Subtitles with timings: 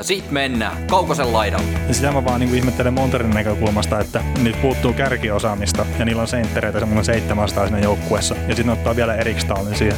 [0.00, 1.66] Ja sit mennään Kaukosen laidalle.
[1.88, 6.28] Ja sitä mä vaan niin ihmettelen Monterin näkökulmasta, että nyt puuttuu kärkiosaamista ja niillä on
[6.28, 8.34] senttereitä semmoinen 700 siinä joukkueessa.
[8.48, 9.96] Ja sitten ottaa vielä Erikstaalin siihen.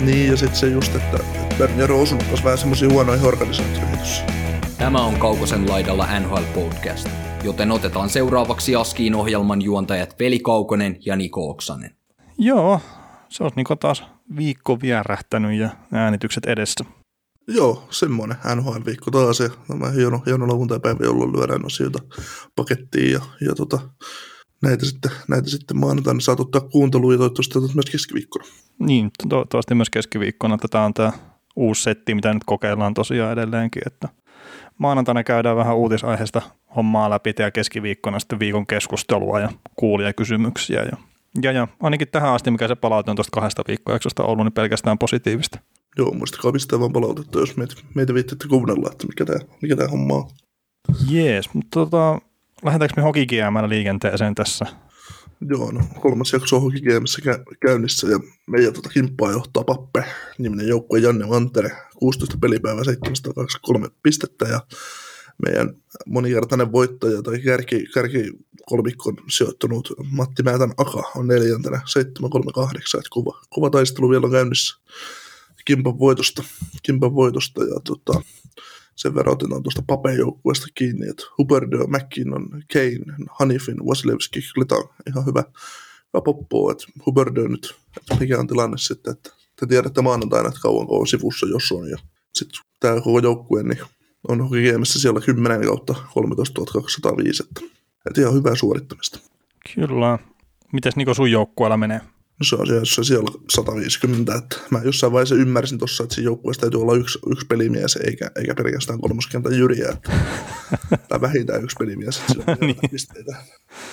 [0.00, 1.18] Niin, ja sitten se just, että,
[1.58, 4.24] Bernier on osunut taas vähän semmoisia huonoihin organisaatioihin tuossa.
[4.78, 7.08] Tämä on Kaukosen laidalla NHL Podcast,
[7.44, 11.90] joten otetaan seuraavaksi Askiin ohjelman juontajat Veli Kaukonen ja Niko Oksanen.
[12.38, 12.80] Joo,
[13.28, 14.04] se on niin taas
[14.36, 16.84] viikko vierähtänyt ja äänitykset edessä.
[17.48, 21.98] Joo, semmoinen NHL-viikko taas ja tämä hieno, hieno lauantai-päivä, jolloin lyödään asioita
[22.56, 23.78] pakettiin ja, ja tota,
[24.62, 28.44] näitä sitten, näitä sitten maanantaina saat ottaa kuunteluun ja toivottavasti otat myös keskiviikkona.
[28.78, 30.58] Niin, toivottavasti myös keskiviikkona.
[30.58, 31.12] Tätä on tämä
[31.56, 34.08] uusi setti, mitä nyt kokeillaan tosiaan edelleenkin, että
[34.78, 36.42] maanantaina käydään vähän uutisaiheesta
[36.76, 40.96] hommaa läpi ja keskiviikkona sitten viikon keskustelua ja kuulijakysymyksiä ja
[41.42, 44.98] ja, ja ainakin tähän asti, mikä se palaute on tuosta kahdesta viikkojaksosta ollut, niin pelkästään
[44.98, 45.58] positiivista.
[45.98, 49.88] Joo, muistakaa pistää vaan palautetta, jos meitä, meitä viittette kuunnella, että mikä tämä mikä tää
[49.88, 50.30] homma on.
[51.10, 52.20] Jees, mutta tota,
[52.64, 54.66] lähdetäänkö me hokikiemällä liikenteeseen tässä?
[55.48, 57.22] Joo, no kolmas jakso on hokikiemässä
[57.60, 60.04] käynnissä ja meidän tota kimppaa johtaa Pappe,
[60.38, 64.60] niminen joukkue Janne Mantere, 16 pelipäivää 723 pistettä ja
[65.46, 65.74] meidän
[66.06, 68.32] monikertainen voittaja tai kärki, kärki
[68.66, 74.82] kolmikon sijoittunut Matti Määtän Aka on neljäntenä 738, että kova, kova taistelu vielä on käynnissä
[75.64, 76.44] Kimpan voitosta,
[76.82, 78.22] Kimpan voitosta ja tota,
[78.96, 84.88] sen verran otetaan tuosta Papen joukkueesta kiinni, että Huberdo, McKinnon, Kane, Hanifin, Wasilewski, Klita on
[85.08, 85.44] ihan hyvä,
[86.12, 90.60] hyvä poppo, että Huberdo nyt, että mikä on tilanne sitten, että te tiedätte maanantaina, että
[90.62, 91.98] kauanko on sivussa, jos on, ja
[92.32, 93.78] sitten tämä koko joukkue niin
[94.28, 97.60] on GMssä siellä 10 kautta 13 205, että,
[98.06, 99.18] että ihan hyvää suorittamista.
[99.74, 100.18] Kyllä.
[100.72, 102.00] Mites Niko sun joukkueella menee?
[102.40, 106.60] No se on siellä, siellä 150, että mä jossain vaiheessa ymmärsin tuossa, että siinä joukkueessa
[106.60, 110.12] täytyy olla yksi, yksi pelimies eikä, eikä pelkästään kolmoskentän jyriä, että,
[111.08, 112.76] tai vähintään yksi pelimies, että sillä niin.
[112.90, 113.36] pisteitä.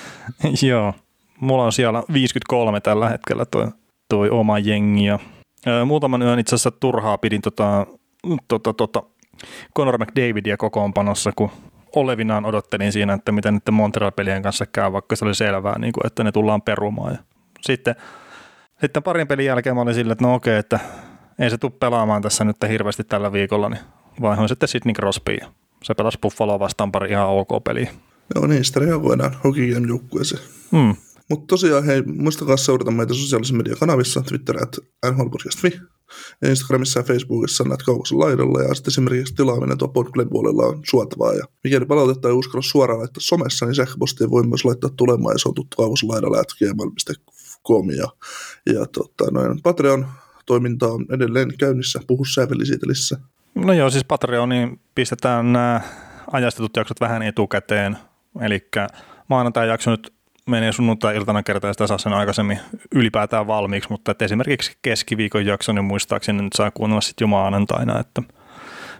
[0.69, 0.93] Joo,
[1.39, 3.67] mulla on siellä 53 tällä hetkellä toi,
[4.09, 5.19] toi oma jengi ja
[5.85, 7.87] muutaman yön itse asiassa turhaa pidin tota,
[8.47, 9.03] tota, tota,
[9.77, 11.51] Conor McDavidia kokoonpanossa, kun
[11.95, 16.07] olevinaan odottelin siinä, että miten nyt Montreal-pelien kanssa käy, vaikka se oli selvää, niin kuin,
[16.07, 17.11] että ne tullaan perumaan.
[17.11, 17.19] Ja
[17.61, 17.95] sitten,
[18.81, 20.79] sitten parin pelin jälkeen mä olin sille, että no okei, että
[21.39, 23.81] ei se tule pelaamaan tässä nyt hirveästi tällä viikolla, niin
[24.21, 25.37] vaihoin sitten Sidney Crosby.
[25.83, 27.91] Se pelasi Buffalo vastaan pari ihan ok peliä.
[28.35, 30.41] Joo, niin sitä reagoidaan Hokien joukkueeseen.
[30.71, 30.95] Hmm.
[31.29, 34.77] Mutta tosiaan, hei, muistakaa seurata meitä sosiaalisessa mediakanavissa, Twitter at
[35.11, 35.79] nhlpodcast.fi
[36.45, 41.33] Instagramissa ja Facebookissa näet kaukossa laidalla ja sitten esimerkiksi tilaaminen tuo Podplay puolella on suotavaa
[41.33, 45.39] ja mikäli palautetta ei uskalla suoraan laittaa somessa, niin sähköpostia voi myös laittaa tulemaan ja
[45.39, 47.38] se on tuttu kaukossa laidalla at gmail.com
[47.97, 48.07] ja,
[48.73, 50.07] ja tota, noin Patreon
[50.45, 53.19] toiminta on edelleen käynnissä, puhu sävelisiitelissä.
[53.55, 55.81] No joo, siis Patreoniin pistetään nämä
[56.31, 57.97] ajastetut jaksot vähän etukäteen,
[58.41, 58.67] eli
[59.27, 60.13] maanantai-jakso nyt
[60.47, 62.59] menee sunnuntai-iltana kertaa sitä saa sen aikaisemmin
[62.95, 67.99] ylipäätään valmiiksi, mutta että esimerkiksi keskiviikon jakson, niin muistaakseni nyt saa kuunnella sitten jo maanantaina,
[67.99, 68.21] että,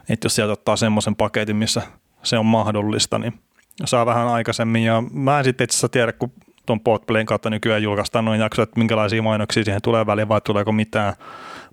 [0.08, 1.82] että jos sieltä ottaa semmoisen paketin, missä
[2.22, 3.40] se on mahdollista, niin
[3.84, 4.84] saa vähän aikaisemmin.
[4.84, 6.32] Ja mä en sitten itse asiassa tiedä, kun
[6.66, 10.72] tuon Podplayn kautta nykyään julkaistaan noin jakso, että minkälaisia mainoksia siihen tulee väliin vai tuleeko
[10.72, 11.14] mitään,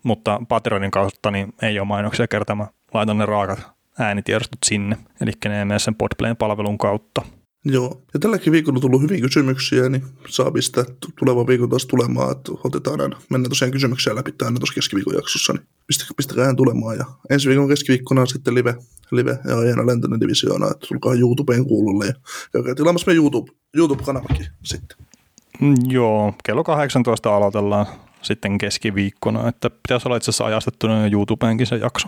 [0.03, 3.59] mutta Patreonin kautta niin ei ole mainoksia kertaa, mä laitan ne raakat
[3.99, 7.21] äänitiedostot sinne, eli ne mene sen Podplayn palvelun kautta.
[7.65, 10.83] Joo, ja tälläkin viikolla on tullut hyviä kysymyksiä, niin saa pistää
[11.19, 15.53] tulevan viikon taas tulemaan, että otetaan aina, mennään tosiaan kysymyksiä läpi aina tuossa keskiviikon jaksossa,
[15.53, 16.97] niin pistäkää, pistäkää tulemaan.
[16.97, 18.75] Ja ensi viikon keskiviikkona on sitten live,
[19.11, 22.13] live ja aina lentäinen divisioona, että tulkaa YouTubeen kuululle ja
[22.51, 24.97] käykää tilaamassa meidän YouTube, YouTube-kanavakin sitten.
[25.61, 27.85] Mm, joo, kello 18 aloitellaan
[28.21, 32.07] sitten keskiviikkona, että pitäisi olla itse asiassa ajastettuna YouTubeenkin se jakso.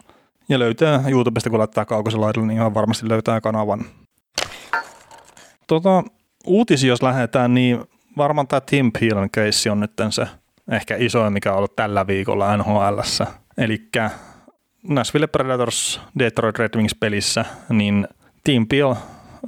[0.50, 3.85] Ja löytää YouTubesta, kun laittaa kaukosen laidalle, niin ihan varmasti löytää kanavan.
[5.69, 6.04] Tota,
[6.45, 7.80] uutisi, jos lähdetään, niin
[8.18, 10.27] varmaan tämä Tim Peelen keissi on nyt se
[10.71, 13.00] ehkä isoin, mikä on ollut tällä viikolla nhl
[13.57, 13.89] Eli
[14.88, 18.07] Nashville Predators Detroit Red Wings pelissä, niin
[18.44, 18.95] Tim Peel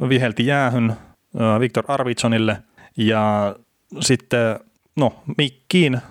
[0.10, 0.94] vihelti jäähyn
[1.60, 2.58] Victor Arvitsonille
[2.98, 3.56] ja
[4.00, 4.60] sitten
[4.96, 6.02] no, mikkiin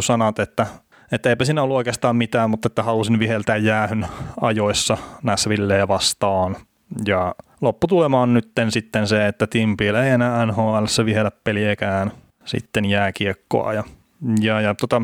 [0.00, 0.66] sanat, että,
[1.12, 4.06] että eipä siinä ollut oikeastaan mitään, mutta että halusin viheltää jäähyn
[4.40, 6.56] ajoissa Nashvilleä vastaan.
[7.06, 12.12] Ja lopputulema on nyt sitten se, että Tim Peel ei enää NHL vihellä peliäkään
[12.44, 13.74] sitten jääkiekkoa.
[13.74, 13.84] Ja,
[14.40, 15.02] ja, ja tota,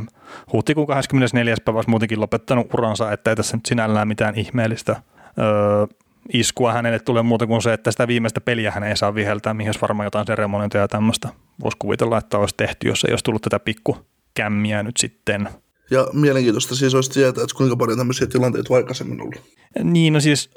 [0.53, 1.55] huhtikuun 24.
[1.65, 5.03] päivä olisi muutenkin lopettanut uransa, että ei tässä nyt sinällään mitään ihmeellistä
[5.39, 5.87] öö,
[6.33, 9.69] iskua hänelle tulee muuta kuin se, että sitä viimeistä peliä hän ei saa viheltää, mihin
[9.69, 11.29] olisi varmaan jotain seremonioita ja tämmöistä.
[11.63, 13.97] Voisi kuvitella, että olisi tehty, jos ei olisi tullut tätä pikku
[14.35, 15.49] kämmiä nyt sitten.
[15.91, 19.41] Ja mielenkiintoista siis olisi tietää, että kuinka paljon tämmöisiä tilanteita on aikaisemmin ollut.
[19.83, 20.51] Niin, no siis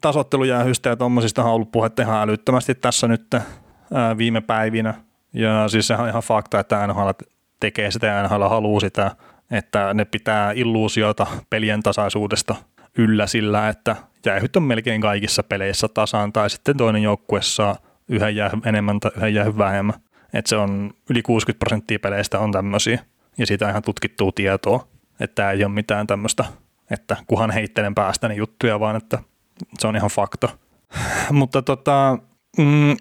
[0.00, 4.94] tasottelujäähystä ja tuommoisista on ollut puhetta ihan älyttömästi tässä nyt ää, viime päivinä.
[5.34, 7.10] Ja siis sehän on ihan fakta, että NHL
[7.60, 9.10] tekee sitä ja NHL haluaa sitä,
[9.50, 12.54] että ne pitää illuusiota pelien tasaisuudesta
[12.98, 13.96] yllä sillä, että
[14.26, 17.76] jäähyt on melkein kaikissa peleissä tasaan tai sitten toinen joukkue saa
[18.08, 18.34] yhden
[18.66, 19.94] enemmän tai yhden jäähy vähemmän.
[20.34, 23.04] Että se on yli 60 prosenttia peleistä on tämmöisiä
[23.38, 24.88] ja siitä on ihan tutkittua tietoa,
[25.20, 26.44] että ei ole mitään tämmöistä,
[26.90, 29.18] että kuhan heittelen päästä ne juttuja, vaan että
[29.78, 30.48] se on ihan fakta.
[31.30, 32.18] Mutta tota,
[32.58, 32.96] mm,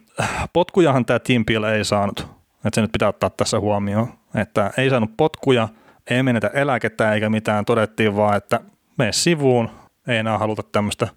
[0.53, 2.19] potkujahan tämä Team Peel ei saanut,
[2.65, 5.69] että se nyt pitää ottaa tässä huomioon, että ei saanut potkuja,
[6.09, 8.59] ei menetä eläkettä eikä mitään, todettiin vaan, että
[8.97, 9.69] mene sivuun,
[10.07, 11.07] ei enää haluta tämmöistä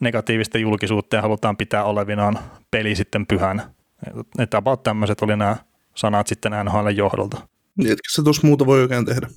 [0.00, 2.38] negatiivista julkisuutta ja halutaan pitää olevinaan
[2.70, 3.62] peli sitten pyhän.
[4.38, 5.56] Että about tämmöiset oli nämä
[5.94, 7.48] sanat sitten NHL johdolta.
[7.76, 9.28] Niin, etkä se tuossa muuta voi oikein tehdä.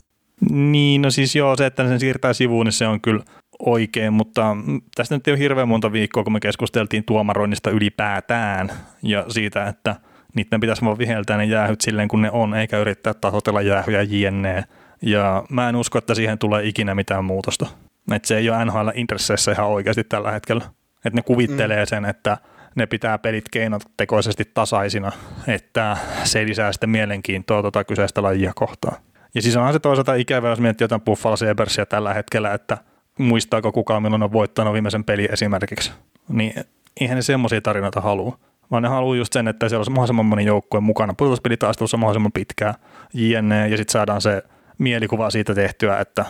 [0.49, 3.23] Niin, no siis joo, se, että sen siirtää sivuun, niin se on kyllä
[3.59, 4.57] oikein, mutta
[4.95, 8.71] tästä nyt ei ole hirveän monta viikkoa, kun me keskusteltiin tuomaroinnista ylipäätään
[9.03, 9.95] ja siitä, että
[10.35, 14.63] niiden pitäisi vaan viheltää ne jäähyt silleen, kun ne on, eikä yrittää tasoitella jäähyjä jne.
[15.01, 17.65] Ja mä en usko, että siihen tulee ikinä mitään muutosta.
[18.11, 20.65] Että se ei ole NHL intresseissä ihan oikeasti tällä hetkellä.
[21.05, 21.87] Että ne kuvittelee mm.
[21.87, 22.37] sen, että
[22.75, 25.11] ne pitää pelit keinotekoisesti tasaisina,
[25.47, 28.97] että se lisää sitten mielenkiintoa tuota kyseistä lajia kohtaan.
[29.35, 32.77] Ja siis onhan se toisaalta ikävä, jos miettii jotain Buffalo Sabersia tällä hetkellä, että
[33.19, 35.91] muistaako kukaan milloin on voittanut viimeisen peli esimerkiksi.
[36.29, 36.53] Niin
[37.01, 38.37] eihän ne semmoisia tarinoita halua.
[38.71, 42.73] Vaan ne haluaa just sen, että siellä olisi mahdollisimman moni joukkue mukana pudotuspelitaistelussa mahdollisimman pitkään,
[43.13, 43.67] jne.
[43.67, 44.43] Ja sitten saadaan se
[44.77, 46.25] mielikuva siitä tehtyä, että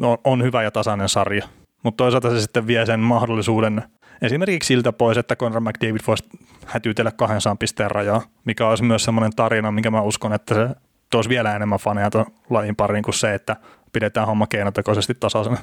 [0.00, 1.48] on, on hyvä ja tasainen sarja.
[1.82, 3.82] Mutta toisaalta se sitten vie sen mahdollisuuden
[4.22, 6.24] esimerkiksi siltä pois, että Conor McDavid voisi
[6.66, 10.68] hätyytellä 200 pisteen rajaa, mikä olisi myös semmoinen tarina, minkä mä uskon, että se
[11.10, 13.56] toisi vielä enemmän faneja tuon lajin pariin kuin se, että
[13.92, 15.58] pidetään homma keinotekoisesti tasaisena.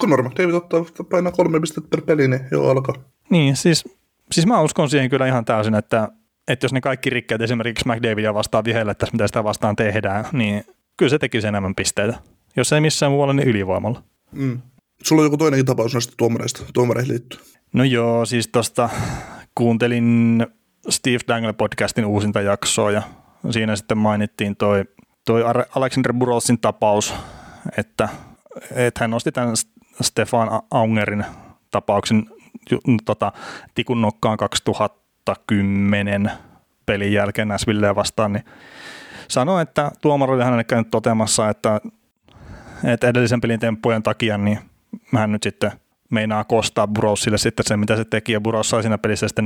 [0.00, 2.94] Conor McDavid ottaa painaa kolme pistettä per peli, niin joo alkaa.
[3.30, 3.84] Niin, siis,
[4.32, 6.08] siis mä uskon siihen kyllä ihan täysin, että,
[6.48, 10.64] että jos ne kaikki rikkeet esimerkiksi McDavidia vastaan vihellettäisiin, mitä sitä vastaan tehdään, niin
[10.96, 12.18] kyllä se tekisi enemmän pisteitä.
[12.56, 14.02] Jos ei missään muualla, niin ylivoimalla.
[14.32, 14.60] Mm.
[15.02, 17.42] Sulla on joku toinenkin tapaus näistä tuomareista, tuomareihin liittyen.
[17.72, 18.88] No joo, siis tuosta
[19.54, 20.46] kuuntelin
[20.88, 23.02] Steve Dangle podcastin uusinta jaksoa ja
[23.50, 24.84] siinä sitten mainittiin toi,
[25.24, 25.42] toi
[25.74, 27.14] Alexander Burolsin tapaus,
[27.76, 28.08] että,
[28.74, 29.56] että hän nosti tämän
[30.00, 31.24] Stefan Aungerin
[31.70, 32.26] tapauksen
[33.04, 33.32] tota,
[33.74, 36.30] tikun nokkaan 2010
[36.86, 38.44] pelin jälkeen Näsvilleen vastaan, niin
[39.28, 41.80] sanoi, että tuomari oli hänelle käynyt toteamassa, että,
[42.84, 44.58] että edellisen pelin temppujen takia niin
[45.16, 45.72] hän nyt sitten
[46.10, 49.44] meinaa kostaa Burosille sitten se, mitä se teki, ja Buros sai siinä pelissä sitten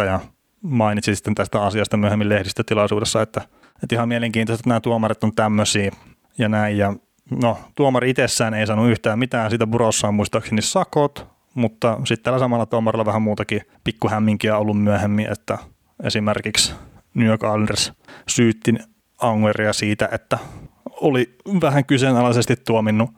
[0.00, 0.20] 4-2, ja
[0.62, 3.40] mainitsi sitten tästä asiasta myöhemmin lehdistötilaisuudessa, että,
[3.82, 5.90] että ihan mielenkiintoista, että nämä tuomarit on tämmöisiä
[6.38, 6.94] ja näin, ja
[7.42, 12.38] no tuomari itsessään ei saanut yhtään mitään, siitä Burossa on muistaakseni sakot, mutta sitten tällä
[12.38, 15.58] samalla tuomarilla vähän muutakin pikkuhämminkiä ollut myöhemmin, että
[16.02, 16.74] esimerkiksi
[17.14, 17.92] New York Islanders
[18.28, 18.74] syytti
[19.18, 20.38] Angeria siitä, että
[21.00, 23.10] oli vähän kyseenalaisesti tuominnut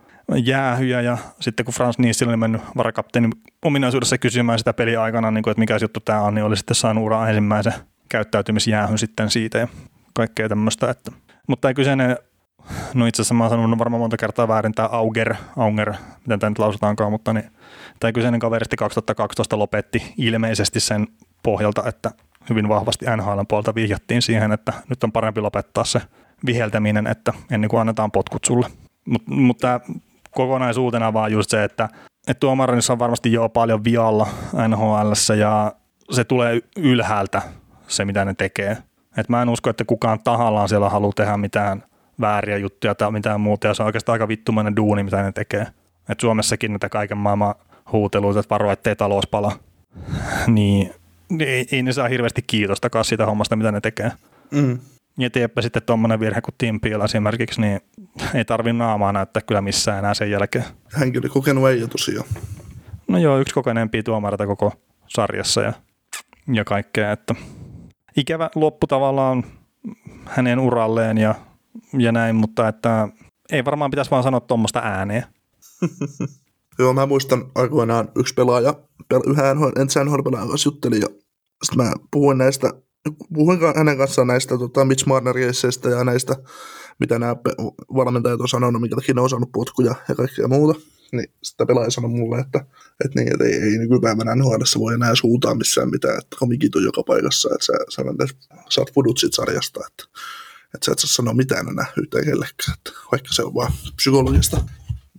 [0.44, 3.32] jäähyjä ja sitten kun Frans Niissil oli mennyt varakapteenin
[3.62, 6.74] ominaisuudessa kysymään sitä peli aikana, niin kuin, että mikä juttu tämä on, niin oli sitten
[6.74, 7.72] saanut uraa ensimmäisen
[8.08, 9.68] käyttäytymisjäähyn sitten siitä ja
[10.14, 10.90] kaikkea tämmöistä.
[10.90, 11.12] Että.
[11.46, 12.16] Mutta tämä kyseinen,
[12.94, 15.94] no itse asiassa mä oon sanonut varmaan monta kertaa väärin, tämä Auger, Auger,
[16.26, 17.50] miten tämä nyt lausutaankaan, mutta niin,
[18.00, 21.06] tämä kyseinen kaveristi 2012 lopetti ilmeisesti sen
[21.42, 22.10] pohjalta, että
[22.50, 26.02] hyvin vahvasti NHL puolta vihjattiin siihen, että nyt on parempi lopettaa se
[26.46, 28.66] viheltäminen, että ennen kuin annetaan potkut sulle.
[29.04, 29.80] Mutta mut tämä
[30.30, 31.88] kokonaisuutena vaan just se, että,
[32.28, 34.26] että tuomarissa on varmasti jo paljon vialla
[34.68, 35.72] NHL ja
[36.10, 37.42] se tulee ylhäältä
[37.88, 38.76] se, mitä ne tekee.
[39.16, 41.82] Et mä en usko, että kukaan tahallaan siellä haluaa tehdä mitään
[42.20, 45.66] vääriä juttuja tai mitään muuta, ja se on oikeastaan aika vittumainen duuni, mitä ne tekee.
[46.08, 47.54] Et Suomessakin näitä kaiken maailman
[47.92, 49.52] huuteluita, että varo, ettei talous pala,
[50.46, 50.94] niin
[51.40, 54.12] ei, ei ne saa hirveästi kiitostakaan siitä hommasta, mitä ne tekee.
[54.50, 54.78] Mm.
[55.18, 57.80] Ja teepä sitten tuommoinen virhe kuin Tim Peel esimerkiksi, niin
[58.34, 60.64] ei tarvi naamaa näyttää kyllä missään enää sen jälkeen.
[60.92, 62.26] Hänkin oli kokenut ei tosiaan.
[63.08, 64.72] No joo, yksi kokeneempi tuomarita koko
[65.06, 65.72] sarjassa ja,
[66.52, 67.34] ja kaikkea, että
[68.16, 69.44] ikävä loppu tavallaan
[70.26, 71.34] hänen uralleen ja,
[71.98, 73.08] ja näin, mutta että
[73.52, 75.24] ei varmaan pitäisi vaan sanoa tuommoista ääneen.
[76.78, 78.74] Joo, mä muistan aikoinaan yksi pelaaja
[79.14, 79.50] pel- yhä
[79.80, 81.08] entisen nhl kanssa juttelin ja
[81.64, 82.72] sitten mä puhuin näistä,
[83.34, 86.36] puhuin hänen kanssaan näistä tota, Mitch marner ja näistä,
[87.00, 87.36] mitä nämä
[87.94, 90.80] valmentajat on sanonut, minkä takia ne on saanut potkuja ja kaikkea muuta.
[91.12, 92.64] Niin sitä pelaaja sanoi mulle, että,
[93.04, 96.84] että, niin, että ei, ei nykypäivänä nhl voi enää suutaa missään mitään, että komikit on
[96.84, 98.34] joka paikassa, että sä, sä, sä
[98.70, 100.04] saat pudut siitä sarjasta, että,
[100.74, 104.64] että sä et saa sanoa mitään enää yhteen kellekään, että vaikka se on vaan psykologista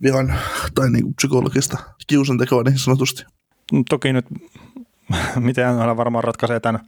[0.02, 0.34] vihan
[0.74, 3.24] tai niin kuin psykologista kiusantekoa niin sanotusti.
[3.88, 4.26] Toki nyt,
[5.36, 6.80] miten varmaan ratkaisee tämän,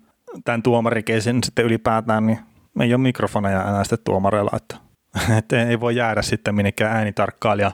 [0.44, 2.38] tämän tuomarikeisen sitten ylipäätään, niin
[2.80, 4.76] ei ole mikrofoneja enää sitten tuomareilla, että,
[5.38, 7.72] että ei voi jäädä sitten minnekään äänitarkkailija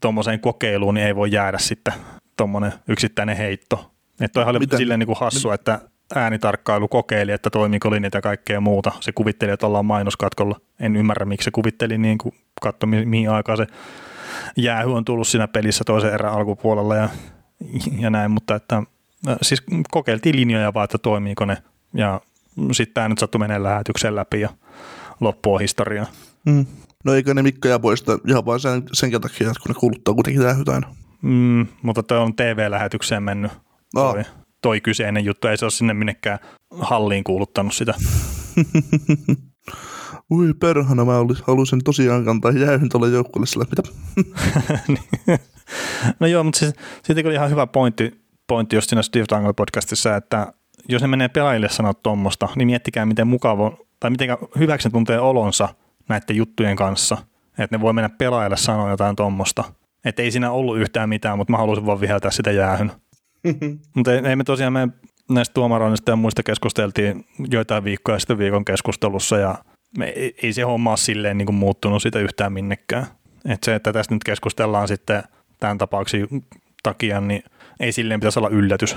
[0.00, 1.94] tuommoiseen kokeiluun, niin ei voi jäädä sitten
[2.36, 3.92] tuommoinen yksittäinen heitto.
[4.20, 5.80] Että toi oli silleen niin kuin hassu, että
[6.14, 8.92] äänitarkkailu kokeili, että toimiko linjat ja kaikkea muuta.
[9.00, 10.60] Se kuvitteli, että ollaan mainoskatkolla.
[10.80, 13.66] En ymmärrä, miksi se kuvitteli niin kuin katso, mihin aikaan se
[14.56, 17.08] jäähy on tullut siinä pelissä toisen erän alkupuolella ja,
[17.98, 18.82] ja näin, mutta että
[19.42, 21.56] siis kokeiltiin linjoja vaan, että toimiiko ne
[21.94, 22.20] ja
[22.72, 24.48] sitten tämä nyt sattui menemään lähetyksen läpi ja
[25.20, 26.06] loppua historiaa.
[26.46, 26.66] Mm.
[27.04, 30.42] No eikö ne mikkoja poista ihan vaan sen, sen takia, että kun ne kuluttaa kuitenkin
[30.42, 30.86] tähän
[31.22, 33.52] Mm, mutta toi on TV-lähetykseen mennyt
[33.94, 34.26] toi, oh.
[34.62, 35.48] Toi kyseinen juttu.
[35.48, 36.38] Ei se ole sinne minnekään
[36.80, 37.94] halliin kuuluttanut sitä.
[40.30, 43.82] Ui perhana, mä olis, halusin tosiaan kantaa jäähyn tuolle joukkueelle sillä, mitä?
[46.20, 50.16] no joo, mutta siis, siitä oli ihan hyvä pointti, pointti just siinä Steve Dangle podcastissa,
[50.16, 50.52] että
[50.88, 54.28] jos ne menee pelaajille sanoa tuommoista, niin miettikää miten mukava, tai miten
[54.58, 55.68] hyväksi ne tuntee olonsa
[56.08, 57.16] näiden juttujen kanssa,
[57.58, 59.64] että ne voi mennä pelaajille sanoa jotain tuommoista.
[60.04, 62.92] Että ei siinä ollut yhtään mitään, mutta mä halusin vaan viheltää sitä jäähyn.
[63.94, 64.88] mutta ei, ei, me tosiaan me
[65.30, 69.54] näistä tuomaroinnista ja muista keskusteltiin joitain viikkoja sitten viikon keskustelussa ja
[69.98, 73.06] me, ei, ei se homma ole silleen niin kuin muuttunut sitä yhtään minnekään.
[73.48, 75.22] Että se, että tästä nyt keskustellaan sitten
[75.60, 76.28] tämän tapauksen
[76.82, 77.42] takia, niin
[77.80, 78.96] ei silleen pitäisi olla yllätys.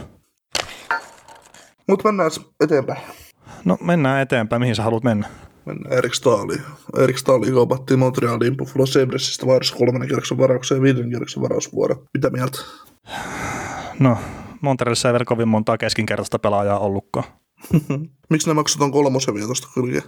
[1.88, 3.02] Mutta mennään eteenpäin.
[3.66, 4.62] No mennään eteenpäin.
[4.62, 5.28] Mihin sä haluat mennä?
[5.66, 6.62] Mennään Erik Staaliin.
[6.98, 12.04] Erik Staali kaupattiin Montrealiin Buffalo Sabresista vaarissa kolmannen kierroksen varaukseen ja viiden kierroksen varausvuoro.
[12.14, 12.58] Mitä mieltä?
[14.00, 14.18] No,
[14.62, 17.26] Montrealissa ei vielä kovin montaa keskinkertaista pelaajaa ollutkaan.
[18.30, 20.02] Miksi ne maksataan kolmosen vielä tuosta kylkeä?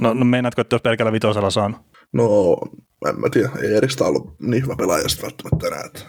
[0.00, 1.76] No, no meinaatko, että jos pelkällä vitosella saan?
[2.12, 2.56] No,
[3.08, 3.50] en mä tiedä.
[3.62, 5.82] Ei Eriksta ollut niin hyvä pelaaja välttämättä enää.
[5.84, 6.00] Että...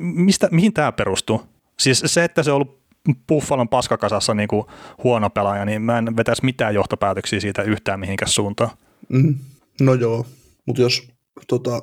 [0.00, 1.42] Mistä, mihin tämä perustuu?
[1.78, 2.84] Siis se, että se on ollut
[3.28, 4.66] Buffalon paskakasassa niin kuin
[5.04, 8.70] huono pelaaja, niin mä en vetäisi mitään johtopäätöksiä siitä yhtään mihinkäs suuntaan.
[9.08, 9.34] Mm,
[9.80, 10.26] no joo,
[10.66, 11.08] mutta jos
[11.48, 11.82] tota,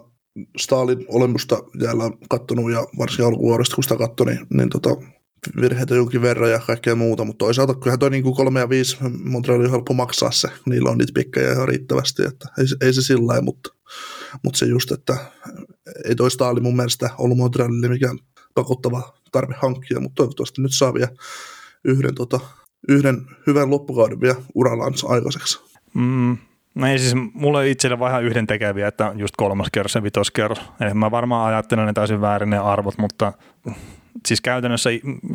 [0.57, 4.89] Stalin olemusta jäällä on kattonut ja varsinkin alkuvuodesta kun sitä katsoi, niin, niin tota,
[5.61, 8.97] virheitä jonkin verran ja kaikkea muuta, mutta toisaalta kyllähän toi niin kuin 3 ja 5
[9.23, 13.01] Montrealin on helppo maksaa se, niillä on niitä pikkejä ihan riittävästi, että ei, ei se
[13.01, 13.69] sillä lailla, mutta,
[14.43, 15.17] mutta se just, että
[16.05, 18.19] ei toi Staali mun mielestä ollut Montrealille mikään
[18.55, 21.11] pakottava tarve hankkia, mutta toivottavasti nyt saa vielä
[21.85, 22.39] yhden, tota,
[22.89, 25.59] yhden hyvän loppukauden vielä urallaan aikaiseksi.
[25.93, 26.37] Mm,
[26.75, 30.61] No ei siis, mulle itselle vaan ihan yhden tekeviä, että just kolmas kerros ja vitoskerros.
[30.81, 33.33] Eli mä varmaan ajattelen ne täysin väärin ne arvot, mutta
[34.27, 34.89] siis käytännössä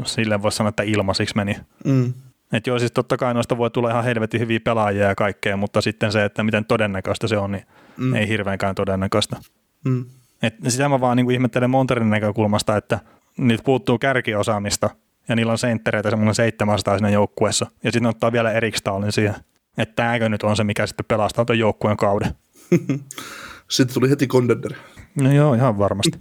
[0.05, 1.57] sille voisi sanoa, että ilmaisiksi meni.
[1.85, 2.12] Mm.
[2.52, 5.81] Et joo, siis totta kai noista voi tulla ihan helvetin hyviä pelaajia ja kaikkea, mutta
[5.81, 7.64] sitten se, että miten todennäköistä se on, niin
[7.97, 8.14] mm.
[8.14, 9.37] ei hirveänkään todennäköistä.
[9.85, 10.05] Mm.
[10.43, 13.00] Et sitä mä vaan niin kuin ihmettelen Monterin näkökulmasta, että
[13.37, 14.90] niitä puuttuu kärkiosaamista
[15.28, 18.75] ja niillä on senttereitä semmoinen 700 siinä joukkueessa ja sitten ottaa vielä Erik
[19.11, 19.35] siihen.
[19.78, 22.30] Että tämäkö nyt on se, mikä sitten pelastaa tuon joukkueen kauden.
[23.71, 24.73] sitten tuli heti contender.
[25.21, 26.18] No joo, ihan varmasti.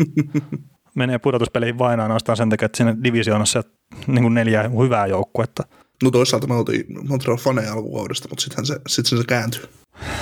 [0.96, 3.64] Menee pudotuspeleihin vain ainoastaan sen takia, että siinä divisioonassa
[4.08, 5.64] niin kuin neljä hyvää joukkuetta.
[6.04, 9.62] No toisaalta me oltiin Montreal faneja alkukaudesta, mutta sittenhän se, sitten se kääntyi.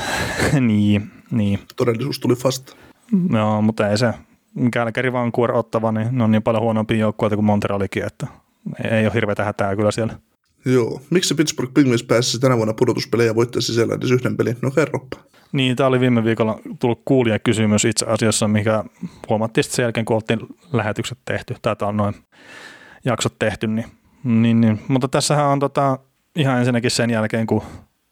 [0.67, 1.59] niin, niin.
[1.75, 2.75] Todellisuus tuli vasta.
[3.33, 4.13] Joo, mutta ei se.
[4.73, 8.27] Kälkäri Vancouver ottava, niin ne on niin paljon huonompia joukkueita kuin Montrealikin, että
[8.91, 10.13] ei ole hirveätä hätää kyllä siellä.
[10.65, 11.01] Joo.
[11.09, 14.57] Miksi Pittsburgh Penguins pääsisi tänä vuonna pudotuspelejä ja voittaisi sisällä edes yhden pelin?
[14.61, 15.17] No kerropa.
[15.51, 18.83] Niin, tämä oli viime viikolla tullut kuulija kysymys itse asiassa, mikä
[19.29, 20.39] huomattiin sen jälkeen, kun oltiin
[20.73, 22.15] lähetykset tehty, tai on noin
[23.05, 23.85] jaksot tehty, niin,
[24.23, 24.81] niin, niin.
[24.87, 25.99] mutta tässähän on tota,
[26.35, 27.61] ihan ensinnäkin sen jälkeen, kun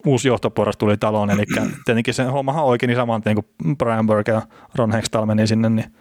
[0.06, 1.44] uusi johtoporras tuli taloon, eli
[1.84, 4.42] tietenkin se hommahan oikein saman tien, kun Brian Burke ja
[4.74, 5.94] Ron Hextall meni sinne, niin,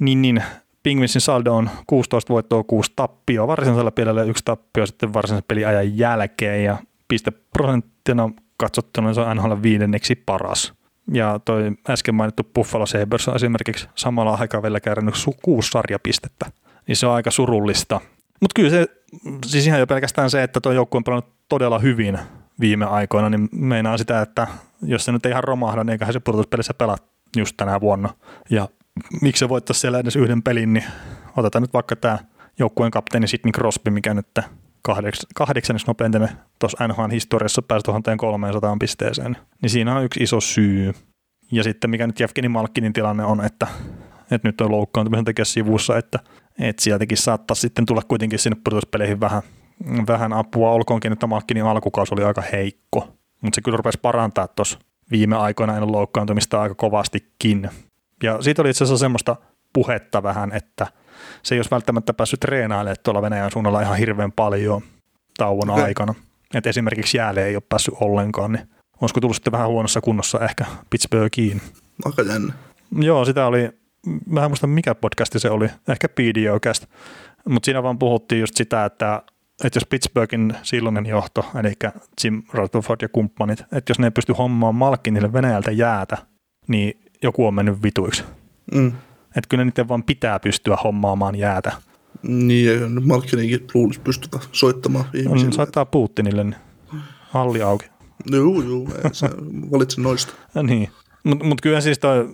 [0.00, 0.42] niin, niin
[0.82, 6.64] Pingvinsin saldo on 16 voittoa, 6 tappioa, varsinaisella pelillä yksi tappio sitten varsinaisen peliajan jälkeen
[6.64, 6.76] ja
[7.08, 10.72] pisteprosenttina katsottuna se on NHL viidenneksi paras.
[11.12, 16.46] Ja toi äsken mainittu Buffalo Sabres on esimerkiksi samalla aikavälillä käynyt kuusi sarjapistettä.
[16.86, 18.00] Niin se on aika surullista.
[18.40, 18.86] Mutta kyllä se,
[19.46, 22.18] siis ihan jo pelkästään se, että tuo joukkue on pelannut todella hyvin
[22.60, 24.46] viime aikoina, niin meinaa sitä, että
[24.82, 26.96] jos se nyt ei ihan romahda, niin eiköhän se pudotuspelissä pelaa
[27.36, 28.08] just tänä vuonna.
[28.50, 28.68] Ja
[29.20, 30.84] miksi se voittaisi siellä edes yhden pelin, niin
[31.36, 32.18] otetaan nyt vaikka tämä
[32.58, 34.26] joukkueen kapteeni Sidney Crosby, mikä nyt
[34.82, 40.92] kahdeks, kahdeksanneksi nopeinten tuossa NHL historiassa pääsi 1300 pisteeseen, niin siinä on yksi iso syy.
[41.52, 43.66] Ja sitten mikä nyt Jevgeni Malkkinin tilanne on, että,
[44.30, 46.18] että nyt on loukkaantumisen takia sivussa, että,
[46.58, 49.42] että sieltäkin saattaa sitten tulla kuitenkin sinne pudotuspeleihin vähän,
[50.06, 53.08] vähän apua, olkoonkin, että Malkkinin alkukausi oli aika heikko,
[53.40, 54.78] mutta se kyllä rupesi parantaa tuossa
[55.10, 57.70] viime aikoina ennen loukkaantumista aika kovastikin.
[58.22, 59.36] Ja siitä oli itse asiassa semmoista
[59.72, 60.86] puhetta vähän, että
[61.42, 64.82] se ei olisi välttämättä päässyt treenailemaan tuolla Venäjän suunnalla ihan hirveän paljon
[65.38, 65.84] tauon okay.
[65.84, 66.14] aikana.
[66.54, 68.68] Että esimerkiksi jäälle ei ole päässyt ollenkaan, niin
[69.00, 71.60] olisiko tullut sitten vähän huonossa kunnossa ehkä Pittsburghiin.
[72.04, 72.52] Aika jännä.
[73.00, 73.70] Joo, sitä oli,
[74.26, 76.86] mä en muista mikä podcasti se oli, ehkä PDOcast,
[77.48, 79.22] mutta siinä vaan puhuttiin just sitä, että
[79.64, 81.72] että jos Pittsburghin silloinen johto, eli
[82.24, 86.18] Jim Rutherford ja kumppanit, että jos ne ei pysty hommaamaan Malkinille Venäjältä jäätä,
[86.68, 88.24] niin joku on mennyt vituiksi.
[88.74, 88.92] Mm.
[89.36, 91.72] Että kyllä niiden vaan pitää pystyä hommaamaan jäätä.
[92.22, 95.44] Niin, ja Malkkininkin luulisi pystytä soittamaan ihmisille.
[95.44, 96.56] No, soittaa Putinille, niin
[97.20, 97.86] halli auki.
[98.30, 98.88] Joo, joo,
[99.70, 100.32] valitsen noista.
[100.62, 100.88] niin,
[101.24, 102.28] mutta mut kyllä siis toi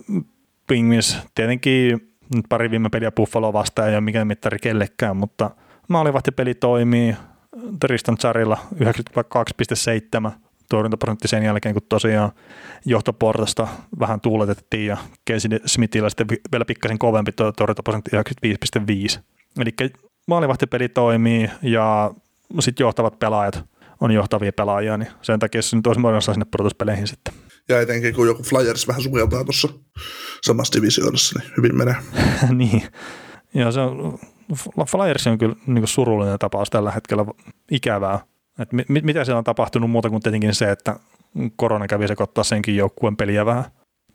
[0.67, 1.91] Pingvis, tietenkin
[2.35, 5.51] nyt pari viime peliä Buffalo vastaan ei ole mikään mittari kellekään, mutta
[5.87, 7.15] maalivahtipeli toimii.
[7.79, 10.31] Tristan Charilla 92,7
[10.69, 12.31] torjuntaprosentti sen jälkeen, kun tosiaan
[12.85, 13.67] johtoportasta
[13.99, 14.97] vähän tuuletettiin ja
[15.29, 18.11] Casey Smithillä sitten vielä pikkasen kovempi torjuntaprosentti
[19.15, 19.19] 95,5.
[19.59, 19.89] Eli
[20.27, 22.11] maalivahtipeli toimii ja
[22.59, 23.63] sitten johtavat pelaajat
[24.01, 27.33] on johtavia pelaajia, niin sen takia se nyt olisi mahdollista sinne pudotuspeleihin sitten.
[27.69, 29.69] Ja etenkin kun joku Flyers vähän sukeltaa tuossa
[30.41, 31.95] samassa divisioonassa, niin hyvin menee.
[32.53, 32.83] niin,
[33.53, 34.19] ja se on,
[34.87, 37.25] Flyers on kyllä niin surullinen tapaus tällä hetkellä
[37.71, 38.19] ikävää.
[38.59, 40.95] Et mit, mitä siellä on tapahtunut muuta kuin tietenkin se, että
[41.55, 43.63] korona kävi sekoittaa senkin joukkueen peliä vähän.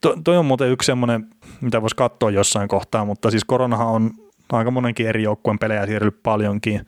[0.00, 1.26] To, toi on muuten yksi semmoinen,
[1.60, 4.10] mitä voisi katsoa jossain kohtaa, mutta siis koronahan on
[4.52, 6.86] aika monenkin eri joukkueen pelejä siirrynyt paljonkin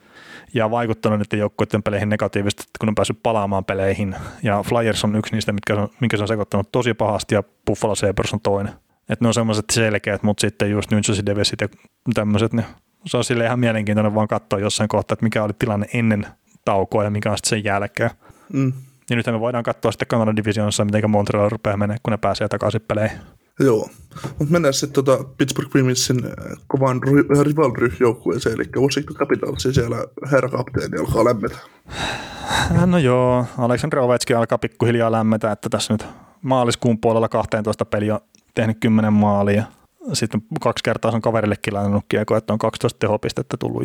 [0.53, 4.15] ja vaikuttanut niiden joukkueiden peleihin negatiivisesti, kun on päässyt palaamaan peleihin.
[4.43, 7.95] Ja Flyers on yksi niistä, mitkä on, minkä se on sekoittanut tosi pahasti ja Buffalo
[7.95, 8.73] Sabres on toinen.
[9.09, 11.67] Että ne on semmoiset selkeät, mutta sitten just New Jersey Devilsit ja
[12.13, 12.65] tämmöiset, niin
[13.05, 16.27] se on sille ihan mielenkiintoinen vaan katsoa jossain kohtaa, että mikä oli tilanne ennen
[16.67, 18.09] taukoa ja mikä on sitten sen jälkeen.
[18.53, 18.73] Mm.
[19.09, 22.47] Ja nyt me voidaan katsoa sitten Kanadan divisioonassa, miten Montreal rupeaa menee, kun ne pääsee
[22.47, 23.17] takaisin peleihin.
[23.59, 23.89] Joo,
[24.39, 26.31] mutta mennään sitten tota Pittsburgh Penguinsin äh,
[26.67, 27.01] kovan
[27.43, 29.97] rivalry-joukkueeseen, eli Washington Capitalsin siellä
[30.31, 31.57] herra kapteeni alkaa lämmetä.
[32.85, 36.05] No joo, Aleksandr Ovechkin alkaa pikkuhiljaa lämmetä, että tässä nyt
[36.41, 38.19] maaliskuun puolella 12 peliä
[38.55, 39.63] tehnyt 10 maalia.
[40.13, 43.83] Sitten kaksi kertaa on kaverillekin lainannut kiekko, että on 12 tehopistettä tullut.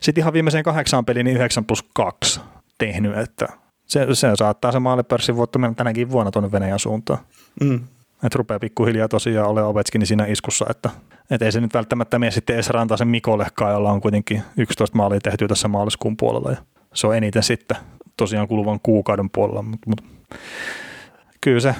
[0.00, 2.40] Sitten ihan viimeiseen kahdeksaan peliin niin 9 plus 2
[2.78, 3.46] tehnyt, että
[3.86, 7.18] se, se saattaa se maalipörssin vuotta mennä tänäkin vuonna tuonne Venäjän suuntaan.
[7.60, 7.80] Mm.
[8.24, 10.90] Että rupeaa pikkuhiljaa tosiaan ole Ovechkin siinä iskussa, että,
[11.30, 15.20] että ei se nyt välttämättä mene sitten edes sen Mikollekaan, jolla on kuitenkin 11 maalia
[15.20, 16.56] tehty tässä maaliskuun puolella ja
[16.94, 17.76] se on eniten sitten
[18.16, 20.04] tosiaan kuluvan kuukauden puolella, mutta, mutta
[21.40, 21.74] kyllä se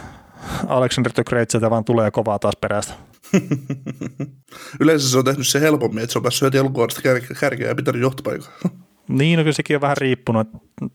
[0.66, 2.94] Alexander Great sieltä vaan tulee kovaa taas perästä.
[4.80, 7.02] Yleensä se on tehnyt se helpommin, että se on päässyt heti alkuvuodesta
[7.40, 8.48] kärkeä ja pitänyt johtopaikan.
[9.08, 10.48] Niin, no kyllä sekin on vähän riippunut.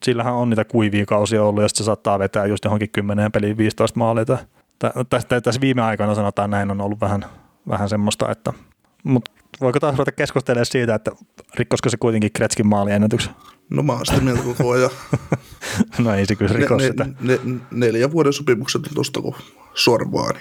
[0.03, 3.99] Sillähän on niitä kuivia kausia ollut ja se saattaa vetää just johonkin 10 peliin 15
[3.99, 4.25] maalia.
[5.09, 7.25] Tästä, tässä viime aikana sanotaan näin on ollut vähän,
[7.67, 8.53] vähän semmoista, että
[9.03, 11.11] mutta voiko taas ruveta keskustelemaan siitä, että
[11.55, 13.33] rikkosko se kuitenkin Kretskin maaliennätyksen?
[13.69, 14.89] No mä oon sitä mieltä koko ajan.
[15.97, 17.05] no ei se kyllä rikos ne, sitä.
[17.05, 19.35] Ne, ne, neljän vuoden sopimukset tuosta kun
[19.73, 20.31] sorvaa.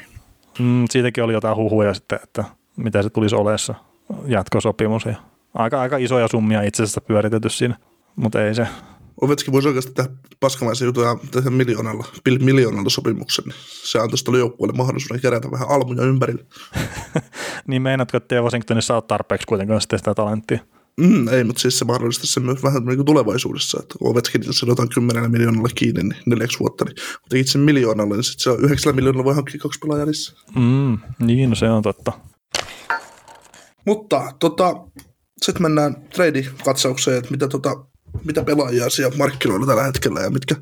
[0.59, 2.45] Mm, siitäkin oli jotain huhuja sitten, että
[2.77, 3.75] mitä se tulisi oleessa
[4.27, 5.05] jatkosopimus.
[5.05, 5.15] Ja
[5.55, 7.77] aika, aika isoja summia itse asiassa pyöritetty siinä,
[8.17, 8.67] mutta ei se.
[9.21, 10.11] Ovetski voisi oikeasti tehdä
[10.41, 12.05] paskamaisen jutun ja tehdä miljoonalla,
[12.41, 13.45] miljoonalla sopimuksen.
[13.67, 16.45] Se antaisi tuolle joukkueelle mahdollisuuden kerätä vähän almuja ympärille.
[17.67, 20.59] niin meinaatko, että Washingtonissa saa tarpeeksi kuitenkin sitten sitä talenttia?
[21.01, 24.89] Mm, ei, mutta siis se mahdollistaa se myös vähän niin tulevaisuudessa, että kun Ovechkinilta sanotaan
[24.89, 26.95] 10 miljoonalla kiinni niin neljäksi vuotta, niin
[27.29, 30.35] kun itse miljoonalla, niin sitten se on 9 miljoonalla voi hankkia kaksi pelaajaa lisää.
[30.57, 32.13] Mm, niin, no se on totta.
[33.87, 34.75] Mutta tota,
[35.43, 37.85] sitten mennään trade-katsaukseen, että mitä, tota,
[38.25, 40.57] mitä pelaajia siellä markkinoilla tällä hetkellä ja mitkä,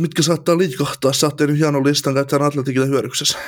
[0.00, 1.12] mitkä saattaa liikahtaa.
[1.12, 3.38] Saatte nyt hienon listan käyttää Atletikille hyödyksessä.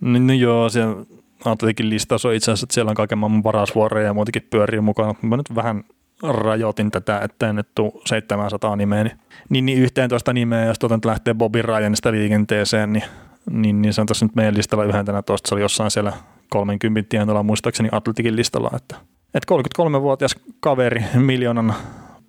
[0.00, 1.04] No, no joo, siellä
[1.44, 5.14] Atletikin listaus on itse asiassa, että siellä on kaiken maailman varasvuoroja ja muutenkin pyörii mukana.
[5.22, 5.84] Mä nyt vähän
[6.22, 9.18] rajoitin tätä, että en nyt tule 700 nimeä, niin,
[9.48, 13.04] niin, niin 11 nimeä, jos tuota nyt lähtee Bobby Ryanista liikenteeseen, niin,
[13.50, 16.12] niin, niin se on tässä nyt meidän listalla yhdentenä tuosta, se oli jossain siellä
[16.50, 18.96] 30 tienoilla muistaakseni Atletikin listalla, että,
[19.34, 21.74] että 33-vuotias kaveri miljoonan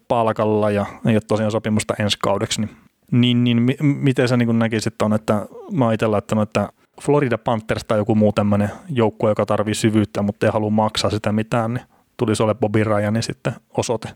[0.07, 2.69] palkalla ja ei ole tosiaan sopimusta ensi kaudeksi, niin,
[3.11, 6.69] niin, niin mi, miten sä niin näkisit on, että mä oon itse laittanut, että
[7.01, 11.31] Florida Panthers tai joku muu tämmöinen joukkue, joka tarvii syvyyttä, mutta ei halua maksaa sitä
[11.31, 11.85] mitään, niin
[12.17, 14.09] tulisi ole Bobby Ryanin sitten osoite.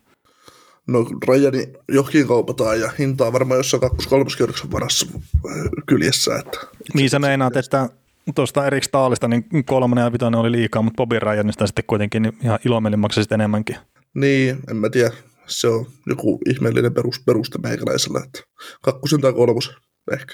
[0.88, 5.54] No Rajani johonkin kaupataan ja hinta on varmaan jossain kakkos-kolmoskierroksen varassa äh,
[5.86, 6.36] kyljessä.
[6.36, 6.60] Että
[6.94, 7.90] Niin sä meinaat, että
[8.36, 12.38] tuosta Erik Staalista niin kolmonen ja vitonen oli liikaa, mutta Bobby Ryanista sitten kuitenkin niin
[12.44, 13.76] ihan ilomielin maksoi sitten enemmänkin.
[14.14, 15.12] Niin, en mä tiedä.
[15.48, 18.42] Se on joku ihmeellinen perus, peruste meikäläisellä, että
[18.82, 19.76] kakkosen tai kolmosen
[20.12, 20.34] ehkä.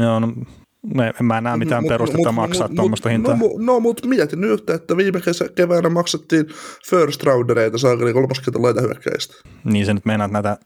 [0.00, 0.32] Joo, no,
[0.94, 3.36] me, en mä näe mitään Mut- perustetta mut- maksaa mut- tuommoista hintaa.
[3.36, 6.46] No, no mutta mietin nyt että viime kesä, keväänä maksettiin
[6.90, 9.34] first roundereita saakeli kolmoskentän laitahyökkäistä.
[9.64, 10.56] Niin se nyt meinaat näitä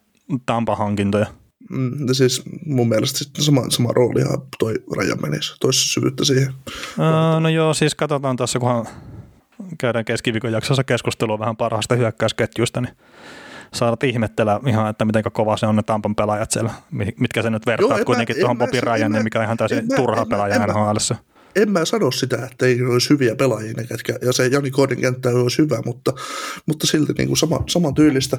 [0.47, 1.27] Tampa-hankintoja.
[1.71, 6.53] Mm, siis mun mielestä sitten sama, sama rooli ihan toi raja menisi, toissa syvyyttä siihen.
[6.99, 8.87] Öö, no joo, siis katsotaan tässä, kunhan
[9.79, 12.95] käydään keskiviikon jaksossa keskustelua vähän parhaasta hyökkäysketjusta, niin
[13.75, 17.51] saadaan ihmettellä ihan, että miten kova se on ne Tampan pelaajat siellä, mi- mitkä se
[17.51, 19.87] nyt vertaat mä- kuitenkin en tuohon mä- Bobby en Ryanin, mä- mikä on ihan täysin
[19.89, 21.17] mä- turha en pelaaja NHLssä.
[21.57, 25.01] En mä sano sitä, että ei olisi hyviä pelaajia ne ketkä, ja se Jani Kodin
[25.01, 26.13] kenttä olisi hyvä, mutta,
[26.67, 28.39] mutta silti niin kuin sama, saman tyylistä,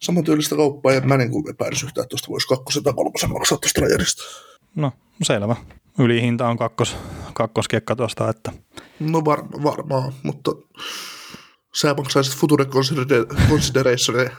[0.00, 3.30] saman tyylistä kauppaa, ja mä niin kuin epäilisi yhtään, että tuosta voisi kakkosen tai kolmosen
[3.32, 4.22] maksaa tuosta rajarista.
[4.74, 5.56] No, selvä.
[5.98, 6.96] Ylihinta on kakkos,
[7.34, 8.52] kakkoskiekka tuosta, että
[9.00, 10.50] No var, varmaan, mutta
[11.80, 14.30] sä maksaisit Future Consider- Considerationia.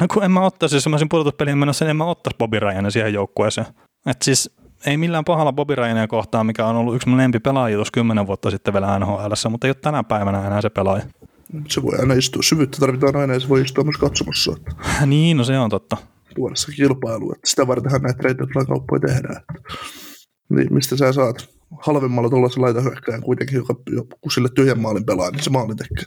[0.00, 2.60] No kun en mä ottaisi, jos mä olisin pudotuspeliin menossa, niin en mä ottaisi Bobby
[2.60, 3.66] Ryanin siihen joukkueeseen.
[4.06, 4.50] Et siis
[4.86, 8.50] ei millään pahalla Bobby Ryania kohtaan, mikä on ollut yksi mun lempipelaaja tuossa kymmenen vuotta
[8.50, 11.02] sitten vielä NHL, mutta ei ole tänä päivänä enää se pelaaja.
[11.68, 12.42] Se voi aina istua.
[12.42, 14.52] Syvyyttä tarvitaan aina ja se voi istua myös katsomassa.
[15.06, 15.96] Niin, no se on totta.
[16.34, 17.32] puolessa kilpailu.
[17.32, 19.42] Että sitä vartenhan näitä trade kauppoja tehdään.
[20.50, 21.48] Niin mistä sä saat
[21.80, 23.74] halvemmalla tuollaisen laitahyökkään kuitenkin, joka,
[24.20, 26.04] kun sille tyhjän maalin pelaa, niin se maali tekee.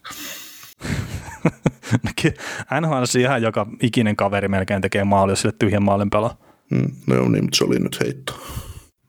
[2.82, 6.38] NHL ihan joka ikinen kaveri melkein tekee maali, jos sille tyhjän maalin pelaa.
[6.70, 8.34] Mm, no joo, niin, mutta se oli nyt heitto.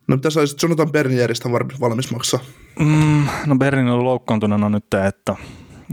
[0.09, 1.49] No mitä saisit Jonathan Bernieristä
[1.81, 2.41] valmis, maksaa?
[2.79, 5.37] Mm, no Berlin on loukkaantuneena nyt, että,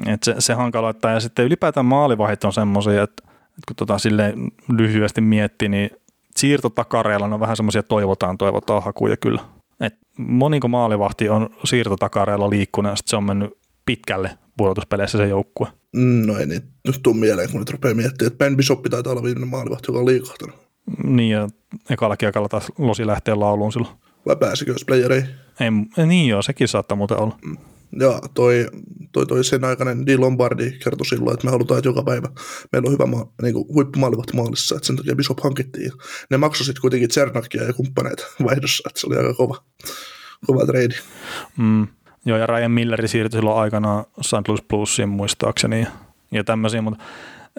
[0.05, 1.11] että se, se hankaloittaa.
[1.11, 5.89] Ja sitten ylipäätään maalivahit on semmoisia, että, että kun tota silleen lyhyesti miettii, niin
[6.35, 9.41] siirtotakareilla on vähän semmoisia toivotaan, toivotaan hakuja kyllä.
[9.79, 15.67] Et moniko maalivahti on siirtotakareilla liikkunut ja sitten se on mennyt pitkälle pudotuspeleissä se joukkue.
[15.95, 19.11] Mm, No ei niin, nyt tuu mieleen, kun nyt rupeaa miettimään, että Ben Bishop taitaa
[19.11, 20.55] olla viimeinen maalivahti, joka on liikahtanut.
[21.03, 21.49] Niin ja
[21.89, 23.93] ekalla kiekalla taas losi lähtee lauluun silloin.
[24.25, 25.29] Vai pääsikö jos playereihin?
[25.59, 27.37] Ei, niin joo, sekin saattaa muuten olla.
[27.99, 28.67] Ja toi,
[29.11, 32.27] toi, toi sen aikainen Di Lombardi kertoi silloin, että me halutaan, että joka päivä
[32.71, 35.91] meillä on hyvä maa, niin kuin huippumaalivahti maalissa, että sen takia Bishop hankittiin.
[36.29, 39.63] Ne maksoi sitten kuitenkin Tsernakia ja kumppaneita vaihdossa, että se oli aika kova,
[40.45, 40.95] kova trade.
[41.57, 41.87] Mm.
[42.25, 44.47] Joo, ja Ryan Milleri siirtyi silloin aikanaan St.
[44.47, 45.87] Louis Bluesiin muistaakseni
[46.31, 47.03] ja, tämmöisiä, mutta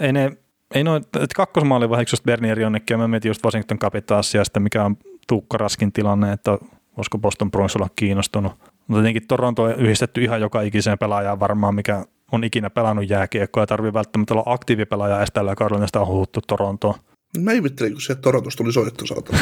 [0.00, 0.36] ei ne,
[0.74, 4.44] ei noin, että kakkosmaali vaiheeksi just Bernier jonnekin, ja mä mietin just Washington Capitalsia ja
[4.44, 4.96] sitten mikä on
[5.28, 6.58] Tuukka Raskin tilanne, että
[6.96, 8.52] voisiko Boston Bruins olla kiinnostunut.
[8.86, 13.62] Mutta tietenkin Toronto on yhdistetty ihan joka ikiseen pelaajaan varmaan, mikä on ikinä pelannut jääkiekkoa
[13.62, 16.94] ja tarvii välttämättä olla aktiivipelaaja edes tällä kaudella, sitä on huhuttu Torontoon.
[17.38, 19.38] Mä ihmettelin, kun sieltä Torontosta tuli soitto saatana.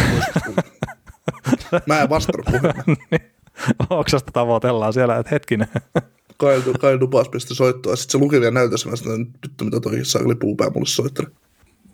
[1.87, 3.38] Mä en vastannut puhelimeen.
[3.90, 5.68] Oksasta tavoitellaan siellä, että hetkinen.
[6.37, 9.81] Kail, Kail Dupas pisti soittoa, sitten se luki vielä näytössä, mä sanoin, että nyt mitä
[9.81, 11.27] toi saakeli puupää mulle soitteli.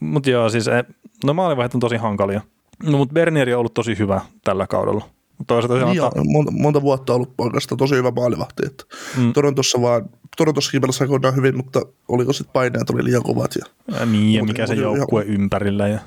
[0.01, 0.85] Mutta joo, siis e,
[1.25, 2.41] no maalivahit on tosi hankalia.
[2.83, 5.09] No, mutta Bernieri on ollut tosi hyvä tällä kaudella.
[5.47, 8.67] Toisaalta se Niin, ta- monta, monta, vuotta ollut oikeastaan tosi hyvä maalivahti.
[8.67, 8.85] Että
[9.17, 9.33] mm.
[9.33, 13.51] Torontossa vaan, Torontossakin pelasi aikoinaan hyvin, mutta oliko sitten paineet oli liian kovat.
[13.57, 15.89] Ja, ja niin, ja mikä se oli ihan- joukkue ympärillä.
[15.89, 15.99] Ja,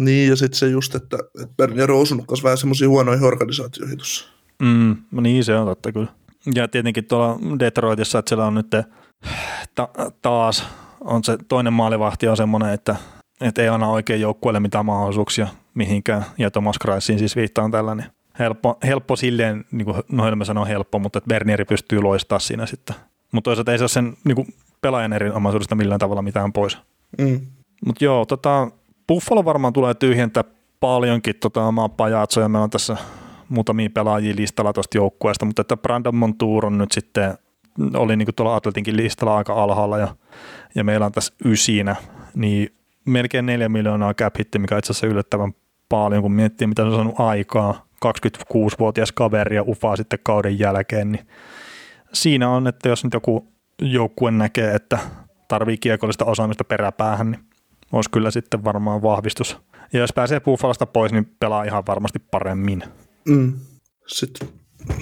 [0.00, 4.35] niin, ja sitten se just, että, että Bernier on osunut vähän semmoisiin huonoihin organisaatioihin tuossa.
[4.62, 6.08] Mm, no niin, se on totta kyllä.
[6.54, 8.70] Ja tietenkin tuolla Detroitissa, että siellä on nyt
[9.74, 9.88] ta-
[10.22, 10.66] taas
[11.00, 12.96] on se toinen maalivahti on semmoinen, että,
[13.40, 16.24] että ei anna oikein joukkueelle mitään mahdollisuuksia mihinkään.
[16.38, 18.06] Ja Thomas Kreisiin siis viittaan tällä, niin
[18.38, 22.66] helppo, helppo silleen, niin kuin no Helme sanoo helppo, mutta että Bernieri pystyy loistaa siinä
[22.66, 22.96] sitten.
[23.32, 24.48] Mutta toisaalta ei se ole sen niin kuin
[24.80, 26.78] pelaajan erinomaisuudesta millään tavalla mitään pois.
[27.18, 27.40] Mm.
[27.86, 28.70] Mutta joo, tota,
[29.08, 30.44] Buffalo varmaan tulee tyhjentää
[30.80, 32.48] paljonkin tota omaa pajatsoja.
[32.48, 32.96] Meillä on tässä
[33.48, 37.38] muutamia pelaajia listalla tuosta joukkueesta, mutta että Brandon Montour on nyt sitten,
[37.94, 40.16] oli niin kuin tuolla Atletinkin listalla aika alhaalla ja,
[40.74, 41.96] ja meillä on tässä ysinä,
[42.34, 45.52] niin melkein neljä miljoonaa cap hitti, mikä itse asiassa yllättävän
[45.88, 47.86] paljon, kun miettii mitä se on saanut aikaa.
[48.04, 51.26] 26-vuotias kaveri ja ufaa sitten kauden jälkeen, niin
[52.12, 54.98] siinä on, että jos nyt joku joukkue näkee, että
[55.48, 57.40] tarvii kiekollista osaamista peräpäähän, niin
[57.92, 59.58] olisi kyllä sitten varmaan vahvistus.
[59.92, 62.82] Ja jos pääsee Buffalosta pois, niin pelaa ihan varmasti paremmin.
[63.28, 63.52] Mm.
[64.06, 64.48] Sitten,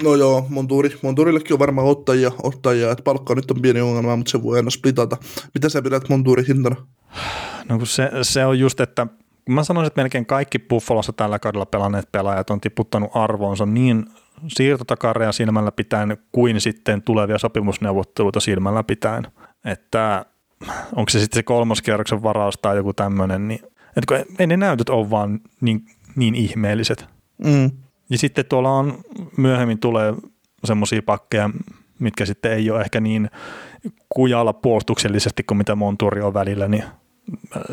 [0.02, 4.30] no joo, Monturi, Monturillekin on varmaan ottajia, ottajia, että palkka nyt on pieni ongelma, mutta
[4.30, 5.16] se voi aina splitata.
[5.54, 6.76] Mitä sä pidät Monturin hintana?
[7.68, 9.06] No kun se, se on just, että
[9.48, 14.06] mä sanoisin, että melkein kaikki Buffalossa tällä kaudella pelanneet pelaajat on tiputtanut arvoonsa niin
[14.48, 19.26] siirtotakareja silmällä pitäen kuin sitten tulevia sopimusneuvotteluita silmällä pitäen.
[19.64, 20.26] Että
[20.96, 23.60] onko se sitten se kolmoskierroksen varaus tai joku tämmöinen, niin
[23.96, 25.84] että kun ei ne näytöt ole vaan niin,
[26.16, 27.06] niin ihmeelliset.
[27.44, 27.70] Mm.
[28.10, 28.98] Ja sitten tuolla on
[29.36, 30.14] myöhemmin tulee
[30.64, 31.50] semmoisia pakkeja,
[31.98, 33.30] mitkä sitten ei ole ehkä niin
[34.08, 36.84] kujalla puolustuksellisesti kuin mitä Monturi on välillä, niin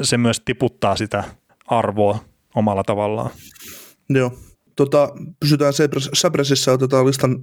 [0.01, 1.23] se myös tiputtaa sitä
[1.67, 2.19] arvoa
[2.55, 3.29] omalla tavallaan.
[4.09, 4.31] Joo.
[4.75, 5.73] Tota, pysytään
[6.13, 7.37] Sabresissä, otetaan listan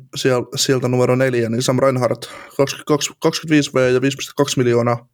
[0.56, 4.04] sieltä, numero neljä, niin Sam Reinhardt, 22, 25V ja 5,2
[4.56, 5.08] miljoonaa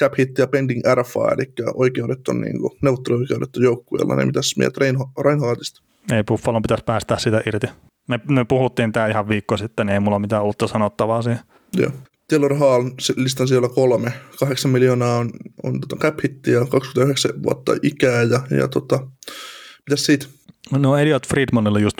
[0.00, 4.80] cap hittiä pending RFA, eli oikeudet on niin kuin, neuvotteluoikeudet on joukkueella, niin mitäs mieltä
[5.24, 5.89] Reinhardtista?
[6.12, 7.66] Ei Buffalon pitäisi päästä sitä irti.
[8.08, 11.40] Me, me puhuttiin tämä ihan viikko sitten, niin ei mulla mitään uutta sanottavaa siihen.
[11.76, 11.90] Joo.
[12.30, 14.12] Taylor Hall listan siellä kolme.
[14.40, 15.30] 8 miljoonaa on,
[15.62, 19.06] on tota cap hittiä, 29 vuotta ikää ja, ja tota,
[19.90, 20.26] mitäs siitä?
[20.78, 21.96] No Elliot Friedmanilla just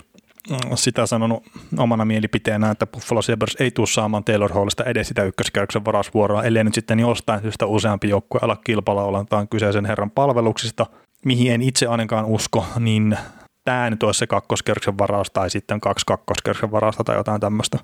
[0.49, 1.43] mm, sitä sanonut
[1.77, 6.63] omana mielipiteenä, että Buffalo Sabres ei tule saamaan Taylor Hallista edes sitä ykköskierroksen varausvuoroa, ellei
[6.63, 10.85] nyt sitten jostain syystä useampi joukkue ala kilpailla ollentaan kyseisen herran palveluksista,
[11.25, 13.17] mihin en itse ainakaan usko, niin
[13.63, 17.79] tämä nyt olisi se kakkoskierroksen varaus tai sitten kaksi kakkoskierroksen varausta tai jotain tämmöistä.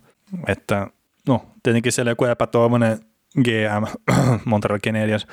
[0.48, 0.88] Että
[1.28, 3.00] no tietenkin siellä joku epätoivoinen
[3.44, 4.12] GM,
[4.46, 5.28] Montreal Canadiens,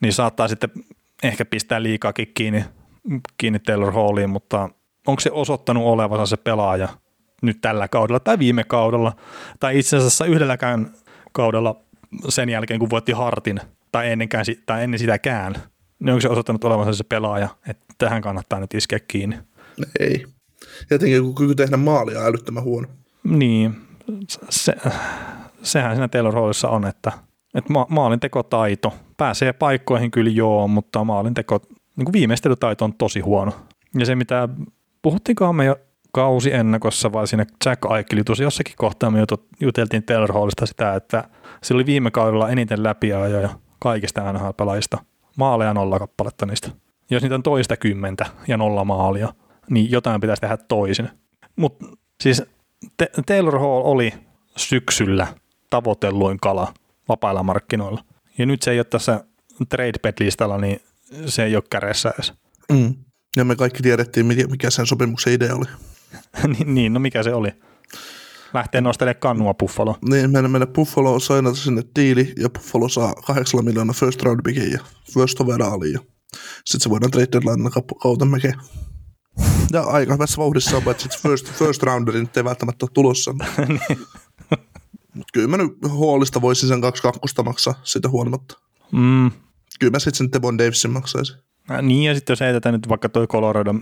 [0.00, 0.70] niin saattaa sitten
[1.22, 2.64] ehkä pistää liikaakin kiinni,
[3.38, 4.68] kiinni Taylor Halliin, mutta
[5.06, 6.88] onko se osoittanut olevansa se pelaaja
[7.42, 9.12] nyt tällä kaudella tai viime kaudella,
[9.60, 10.90] tai itse asiassa yhdelläkään
[11.32, 11.80] kaudella
[12.28, 13.60] sen jälkeen, kun voitti Hartin,
[13.92, 15.54] tai, ennenkään, tai ennen sitäkään,
[15.98, 19.38] niin onko se osoittanut olevansa se pelaaja, että tähän kannattaa nyt iskeä kiinni?
[20.00, 20.24] Ei.
[20.90, 22.88] Jotenkin kun kyky tehdä maalia älyttömän huono.
[23.24, 23.76] Niin,
[24.50, 24.76] se,
[25.62, 27.12] sehän siinä Taylor Hallissa on, että,
[27.54, 31.60] että ma- maalintekotaito pääsee paikkoihin kyllä joo, mutta maalinteko,
[31.96, 33.52] niin kuin viimeistelytaito on tosi huono.
[33.98, 34.48] Ja se, mitä
[35.02, 35.76] puhuttiinkohan me jo
[36.12, 39.24] kausi ennakossa vai siinä Jack Aikelitus jossakin kohtaa me
[39.60, 41.24] juteltiin Taylor Hallista sitä, että
[41.62, 44.98] se oli viime kaudella eniten läpiajoja kaikista NHL-pelaajista.
[45.36, 46.70] Maaleja nolla kappaletta niistä.
[47.10, 49.32] Jos niitä on toista kymmentä ja nolla maalia,
[49.70, 51.08] niin jotain pitäisi tehdä toisin.
[51.56, 51.86] Mutta
[52.22, 52.42] siis
[53.26, 54.12] Taylor Hall oli
[54.56, 55.26] syksyllä
[55.70, 56.74] tavoitelluin kala
[57.08, 58.04] vapailla markkinoilla.
[58.38, 59.24] Ja nyt se ei ole tässä
[59.68, 60.80] trade listalla niin
[61.26, 62.32] se ei ole kädessä edes.
[62.72, 62.94] Mm.
[63.36, 65.66] Ja me kaikki tiedettiin, mikä sen sopimuksen idea oli.
[66.58, 67.52] niin, niin, no mikä se oli?
[68.54, 69.96] Lähtee nostelemaan kannua Buffalo.
[70.08, 74.72] Niin, meidän, meidän Buffalo sainata sinne diili, ja Buffalo saa 8 miljoonaa first round pickin
[74.72, 74.78] ja
[75.14, 76.00] first overallia.
[76.64, 77.70] Sitten se voidaan trade deadline
[78.02, 78.54] kautta mekin.
[79.72, 83.34] Ja aika hyvässä vauhdissa on, että first, first rounderi nyt ei välttämättä ole tulossa.
[85.18, 85.26] Niin.
[85.32, 88.58] Kyllä mä nyt huolista voisin sen kaksi kakkosta maksaa sitä huolimatta.
[88.92, 89.30] Mm.
[89.80, 91.36] Kyllä mä sitten sen Devon Davisin maksaisin.
[91.70, 93.74] Äh, niin, ja sitten jos heitetään nyt vaikka toi Colorado,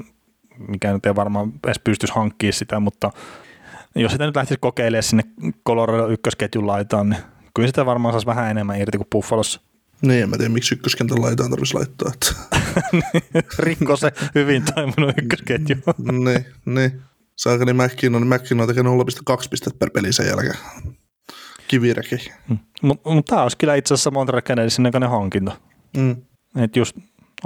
[0.68, 3.10] mikä nyt ei varmaan edes pystyisi hankkimaan sitä, mutta
[3.94, 5.24] jos sitä nyt lähtisi kokeilemaan sinne
[5.66, 7.22] Colorado ykkösketjun laitaan, niin
[7.54, 9.60] kyllä sitä varmaan saisi vähän enemmän irti kuin Buffalossa.
[10.02, 12.12] Niin, en mä tiedä, miksi ykköskentän laitaan tarvitsisi laittaa.
[12.14, 12.34] Että.
[13.58, 15.76] Rikko se hyvin toiminut ykkösketju.
[16.24, 17.02] niin, niin.
[17.36, 18.82] Saakeli McKinnon, McKinnon on tekee
[19.36, 20.56] 0,2 pistettä per peli sen jälkeen.
[21.68, 22.16] Kiviräki.
[22.48, 22.58] Mm.
[22.82, 25.52] Mutta mut tämä olisi kyllä itse asiassa Montreal Canadiensin näköinen hankinta.
[25.96, 26.16] Mm.
[26.56, 26.96] Et just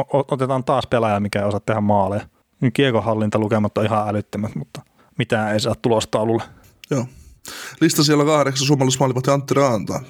[0.09, 2.27] otetaan taas pelaaja, mikä ei osaa tehdä maaleja.
[2.73, 4.83] Kiekohallinta lukemat on ihan älyttömät, mutta
[5.19, 6.43] mitään ei saa tulostaululle.
[6.91, 7.07] Joo.
[7.81, 9.93] Lista siellä kahdeksan suomalaismaalivahti Antti Raanta.
[9.95, 10.03] 4,25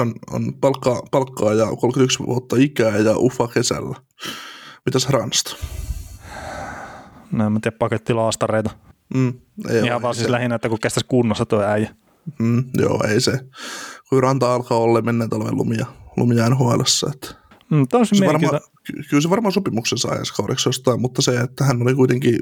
[0.00, 3.96] on, on palkkaa, palkkaa ja 31 vuotta ikää ja ufa kesällä.
[4.86, 5.56] Mitäs Ransta?
[7.32, 8.70] No en mä tiedä, pakettilaastareita.
[9.14, 9.32] Mm,
[9.68, 10.32] ei Ihan ole, vaan siis se.
[10.32, 11.94] lähinnä, että kun kestäisi kunnossa tuo äijä.
[12.38, 13.40] Mm, joo, ei se.
[14.08, 15.86] Kun ranta alkaa olla menneen talven lumia,
[16.16, 16.80] lumia nhl
[17.12, 17.34] että
[17.70, 18.60] Mm, se varmaan,
[19.10, 22.38] kyllä se varmaan sopimuksen saa ensi kaudeksi jostain, mutta se, että hän oli kuitenkin,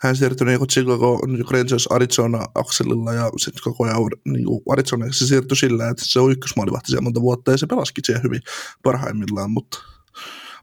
[0.00, 5.26] hän siirtyi niin Chicago niin Rangers Arizona akselilla ja sitten koko ajan niin Arizona se
[5.26, 8.40] siirtyi sillä, että se on ykkösmaalivahti siellä monta vuotta ja se pelasikin siellä hyvin
[8.82, 9.78] parhaimmillaan, mutta,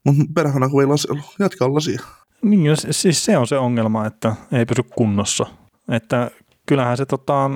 [0.03, 1.07] mutta perhana kun ei lasi,
[1.39, 2.01] jatkaa lasia.
[2.41, 5.45] Niin, siis se on se ongelma, että ei pysy kunnossa.
[5.91, 6.31] Että
[6.65, 7.51] kyllähän se tota,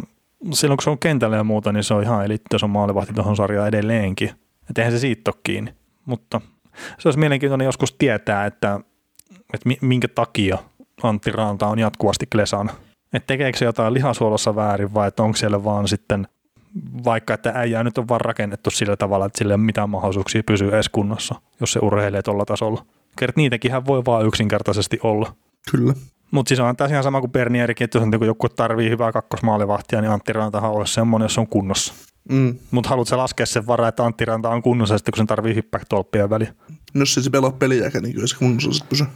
[0.53, 3.35] silloin kun se on kentällä ja muuta, niin se on ihan eliitti, on maalivahti tuohon
[3.35, 4.29] sarjaan edelleenkin.
[4.69, 6.41] Että eihän se siitä ole kiinni mutta
[6.99, 8.79] se olisi mielenkiintoinen joskus tietää, että,
[9.53, 10.57] että minkä takia
[11.03, 12.71] Antti Ranta on jatkuvasti klesan.
[13.13, 16.27] Että tekeekö se jotain lihasuolossa väärin vai että onko siellä vaan sitten
[17.05, 20.43] vaikka että äijää nyt on vaan rakennettu sillä tavalla, että sillä ei ole mitään mahdollisuuksia
[20.43, 22.85] pysyä edes kunnossa, jos se urheilee tuolla tasolla.
[23.19, 25.33] Kert niitäkin voi vaan yksinkertaisesti olla.
[25.71, 25.93] Kyllä.
[26.31, 30.11] Mutta siis on tässä ihan sama kuin Bernierikin, että jos joku tarvii hyvää kakkosmaalivahtia, niin
[30.11, 31.93] Antti Rantahan olisi semmoinen, jos on kunnossa.
[32.29, 32.55] Mm.
[32.71, 35.81] Mutta haluatko laskea sen varaa, että Antti Ranta on kunnossa sitten, kun sen tarvii hyppää
[35.89, 36.49] tolppia väliin?
[36.93, 39.07] No jos se pelaa peliä, niin kyllä se kunnossa sitten.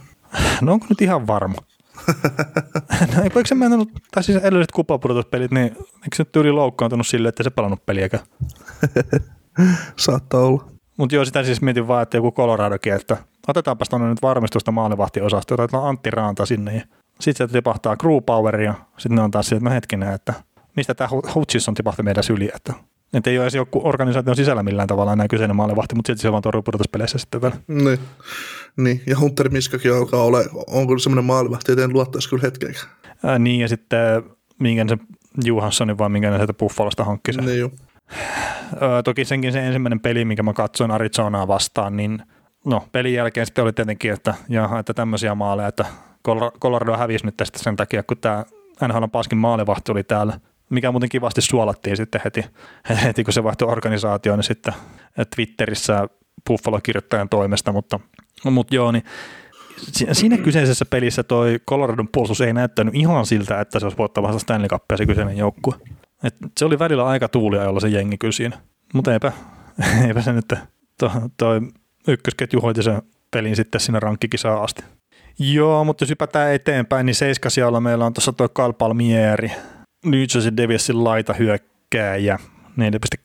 [0.60, 1.58] No onko nyt ihan varma?
[3.16, 7.28] no eikö se mennyt, tai siis edelliset kupapudotuspelit, niin eikö se nyt tyyli loukkaantunut silleen,
[7.28, 8.24] että se pelannut peliäkään?
[9.96, 10.64] Saattaa olla.
[10.96, 13.16] Mutta joo, sitä siis mietin vaan, että joku Coloradokin, että
[13.48, 16.82] otetaanpa tuonne nyt varmistusta maalivahtiosasto, otetaan Antti Raanta sinne ja
[17.20, 20.34] sitten se tipahtaa crew poweria, sitten ne on taas että no hetkinen, että
[20.76, 22.72] mistä tämä Hutchison tipahti meidän syli, että
[23.14, 26.32] että ei ole edes joku organisaation sisällä millään tavalla enää kyseinen maalivahti, mutta silti se
[26.32, 27.56] vaan torjuu pudotuspeleissä sitten vielä.
[27.68, 27.98] Niin.
[28.76, 29.02] niin.
[29.06, 32.86] ja Hunter Miskakin alkaa olla, onko semmoinen maalivahti, että en luottaisi kyllä hetkeäkään.
[33.24, 34.22] Ää, niin, ja sitten
[34.60, 34.98] minkä se
[35.44, 37.44] Johanssonin vai minkä ne sieltä Buffalosta hankki sen.
[37.44, 37.72] Niin.
[38.82, 42.22] Öö, toki senkin se ensimmäinen peli, minkä mä katsoin Arizonaa vastaan, niin
[42.64, 45.84] no, pelin jälkeen sitten oli tietenkin, että, jaha, että tämmöisiä maaleja, että
[46.60, 48.44] Colorado hävisi nyt tästä sen takia, kun tämä
[48.88, 52.44] NHL paskin maalivahti oli täällä, mikä muuten kivasti suolattiin sitten heti,
[53.04, 54.74] heti kun se vaihtoi organisaatioon niin sitten
[55.36, 56.08] Twitterissä
[56.48, 58.00] Buffalo-kirjoittajan toimesta, mutta,
[58.44, 59.04] mutta joo, niin
[60.12, 64.68] siinä kyseisessä pelissä toi Coloradon puolustus ei näyttänyt ihan siltä, että se olisi voittamassa Stanley
[64.68, 65.74] Cupia se kyseinen joukkue.
[66.24, 68.58] Et se oli välillä aika tuulia, jolla se jengi kyllä siinä.
[68.94, 69.32] Mutta eipä,
[70.06, 70.54] eipä se nyt,
[70.98, 71.60] to, toi
[72.08, 74.82] ykkösketju hoiti sen pelin sitten siinä rankkikisaan asti.
[75.38, 79.52] Joo, mutta jos hypätään eteenpäin, niin seiskasialla meillä on tuossa tuo Carl Palmieri,
[80.04, 82.38] New Jersey Devilsin laita hyökkääjä,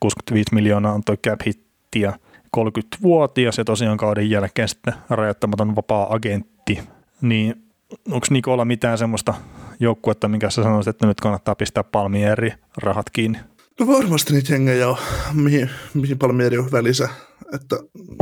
[0.06, 2.14] 4,65 miljoonaa on tuo cap hitti ja
[2.58, 6.80] 30-vuotias ja tosiaan kauden jälkeen sitten rajoittamaton vapaa-agentti.
[7.22, 7.64] Niin
[8.12, 9.34] onko Nikola mitään semmoista
[9.80, 13.40] joukkuetta, minkä sä sanoisit, että nyt kannattaa pistää Palmieri rahat kiinni?
[13.80, 14.98] No varmasti niitä jengejä on,
[15.34, 17.10] mihin, mihin Palmieri on välissä.
[17.54, 17.76] Että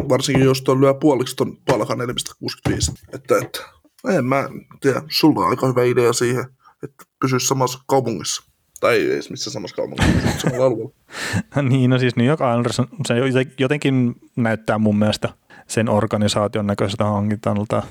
[0.09, 2.75] varsinkin jos tuon lyö puoliksi tuon palkan 4,65.
[3.13, 3.59] Että, että
[4.07, 4.49] en mä
[4.81, 6.45] tiedä, sulla on aika hyvä idea siihen,
[6.83, 8.49] että pysyisi samassa kaupungissa.
[8.79, 10.93] Tai ei edes missä samassa kaupungissa, samalla alueella.
[11.69, 13.15] niin, no siis New York Islanders, se
[13.59, 15.29] jotenkin näyttää mun mielestä
[15.67, 17.83] sen organisaation näköisestä hankintalta.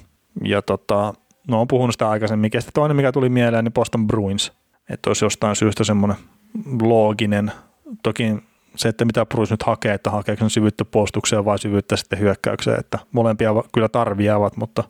[0.44, 1.14] Ja tota,
[1.48, 2.50] no on puhunut sitä aikaisemmin.
[2.54, 4.52] Ja toinen, mikä tuli mieleen, niin Boston Bruins.
[4.90, 6.16] Että olisi jostain syystä semmoinen
[6.80, 7.52] looginen,
[8.02, 8.36] toki
[8.76, 12.80] se, että mitä Bruins nyt hakee, että hakeeko sen syvyyttä puolustukseen vai syvyyttä sitten hyökkäykseen,
[12.80, 14.84] että molempia kyllä tarviavat, mutta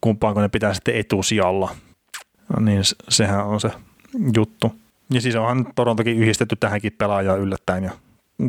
[0.00, 1.74] kumpaanko ne pitää sitten etusijalla,
[2.60, 3.70] niin sehän on se
[4.36, 4.72] juttu.
[5.10, 7.90] Ja siis onhan Torontokin yhdistetty tähänkin pelaajaan yllättäen ja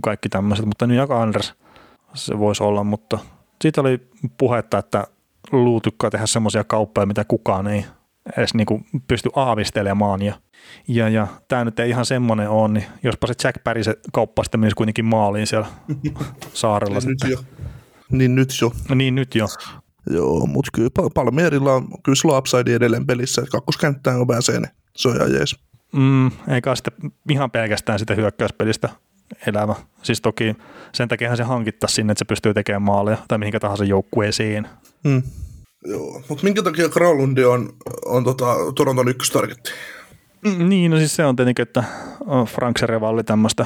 [0.01, 1.53] kaikki tämmöiset, mutta New York Anders
[2.13, 3.19] se voisi olla, mutta
[3.61, 5.07] siitä oli puhetta, että
[5.51, 7.85] luutukkaa tehdä semmoisia kauppoja, mitä kukaan ei
[8.37, 10.21] edes niinku pysty aavistelemaan.
[10.21, 10.35] Ja,
[10.87, 14.43] ja, ja tämä nyt ei ihan semmoinen ole, niin jospa se Jack Barry se kauppa
[14.43, 15.67] sitten menisi kuitenkin maaliin siellä
[16.53, 16.99] saarella.
[16.99, 17.43] niin, nyt jo.
[18.11, 18.71] niin nyt jo.
[18.89, 19.47] No niin nyt jo.
[20.09, 24.71] Joo, mutta kyllä Palmierilla on kyllä sulla upside edelleen pelissä, että kakkoskenttään on pääsee, niin
[24.95, 25.55] se on ihan jees.
[25.93, 28.89] Mm, eikä sitten ihan pelkästään sitä hyökkäyspelistä
[29.47, 29.75] elämä.
[30.03, 30.55] Siis toki
[30.93, 34.67] sen takia se hankittaa sinne, että se pystyy tekemään maaleja tai mihinkä tahansa joukkueeseen.
[35.03, 35.23] Mm.
[35.85, 37.73] Joo, mutta minkä takia Kralundi on,
[38.05, 39.71] on tota, Toronton ykköstargetti?
[40.45, 41.83] Mm, niin, no siis se on tietenkin, että
[42.47, 43.65] Frank Serevalli tämmöistä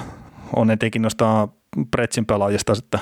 [0.55, 1.47] on etenkin noista
[1.91, 2.99] Pretsin pelaajista sitten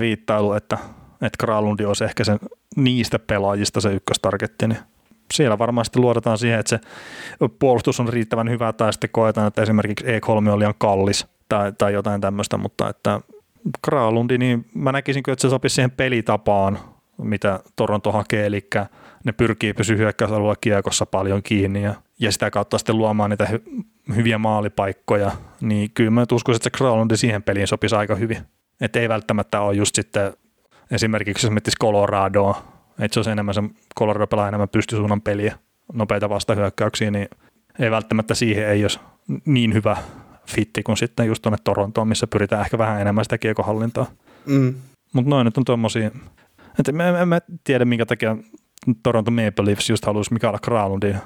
[0.00, 0.78] viittailu, että,
[1.24, 2.38] että Kralundi olisi ehkä sen
[2.76, 4.78] niistä pelaajista se ykköstargetti, niin
[5.34, 6.80] siellä varmasti luodetaan siihen, että se
[7.58, 11.92] puolustus on riittävän hyvä tai sitten koetaan, että esimerkiksi E3 on liian kallis tai, tai
[11.92, 13.20] jotain tämmöistä, mutta että
[13.82, 16.78] Kralundi, niin mä näkisin kyllä, että se sopisi siihen pelitapaan,
[17.22, 18.68] mitä Toronto hakee, eli
[19.24, 23.62] ne pyrkii pysyä hyökkäysalueella kiekossa paljon kiinni ja, ja sitä kautta sitten luomaan niitä hy,
[24.16, 28.38] hyviä maalipaikkoja, niin kyllä mä uskoisin, että se Kralundi siihen peliin sopisi aika hyvin.
[28.80, 30.32] Että ei välttämättä ole just sitten
[30.90, 32.62] esimerkiksi jos miettisi Coloradoa,
[32.98, 33.62] että se olisi enemmän se
[33.98, 35.58] Colorado pelaa enemmän pystysuunnan peliä,
[35.92, 37.28] nopeita vastahyökkäyksiä, niin
[37.78, 39.00] ei välttämättä siihen ei olisi
[39.44, 39.96] niin hyvä
[40.46, 44.06] fitti kuin sitten just tuonne Torontoon, missä pyritään ehkä vähän enemmän sitä kiekohallintaa.
[44.46, 44.74] Mm.
[45.12, 46.10] Mutta noin nyt on tuommoisia,
[46.78, 48.36] että mä, en mä tiedä minkä takia
[49.02, 51.16] Toronto Maple Leafs just haluaisi Mikaela Kralundin,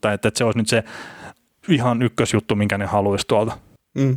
[0.00, 0.84] tai että, että se olisi nyt se
[1.68, 3.58] ihan ykkösjuttu, minkä ne haluaisi tuolta.
[3.94, 4.16] Mm.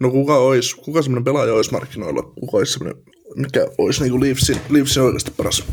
[0.00, 3.02] No kuka olisi, kuka semmoinen pelaaja olisi markkinoilla, kuka olisi semmoinen,
[3.36, 5.64] mikä olisi niin Leafsin, Leafsin oikeasti paras?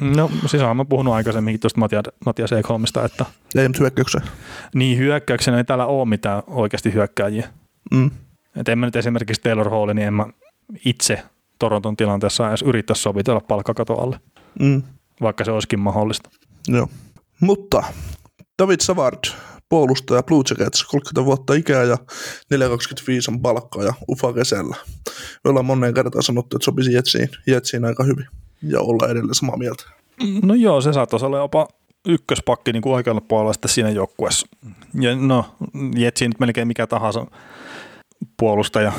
[0.00, 3.26] No siis olen puhunut aikaisemminkin tuosta Matias, Matias Ekholmista, että...
[3.54, 4.22] Ei nyt hyökkäyksen.
[4.74, 7.48] Niin, hyökkäyksen ei täällä ole mitään oikeasti hyökkääjiä.
[7.90, 8.10] Mm.
[8.56, 10.26] Et en mä nyt esimerkiksi Taylor Hall, niin en mä
[10.84, 11.22] itse
[11.58, 14.20] Toronton tilanteessa edes yrittäisi sovitella palkkakato alle,
[14.60, 14.82] mm.
[15.20, 16.30] vaikka se olisikin mahdollista.
[16.68, 16.88] Joo.
[17.40, 17.82] Mutta
[18.62, 19.24] David Savard,
[19.72, 22.08] puolustaja Blue Jackets, 30 vuotta ikää ja 4,25
[23.28, 24.76] on palkkaa ja ufa kesällä.
[25.44, 28.26] Me ollaan moneen kertaan sanottu, että sopisi Jetsiin, Jetsiin aika hyvin
[28.62, 29.84] ja olla edelleen samaa mieltä.
[30.42, 31.68] No joo, se saattaisi olla jopa
[32.08, 34.46] ykköspakki niin kuin oikealla puolella sitten siinä joukkueessa.
[35.00, 35.54] Ja no,
[35.96, 37.26] Jetsiin nyt melkein mikä tahansa
[38.36, 38.92] puolustaja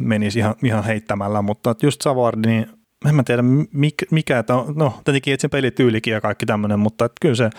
[0.00, 2.66] menisi ihan, ihan heittämällä, mutta just Savard, niin
[3.08, 3.42] en mä tiedä
[3.72, 7.50] mikä, mikä että no tietenkin etsin pelityylikin ja kaikki tämmöinen, mutta että kyllä se,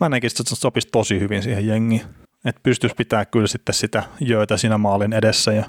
[0.00, 2.02] mä näkisin, että se sopisi tosi hyvin siihen jengiin.
[2.44, 5.64] Että pystyisi pitää kyllä sitten sitä jöötä siinä maalin edessä ja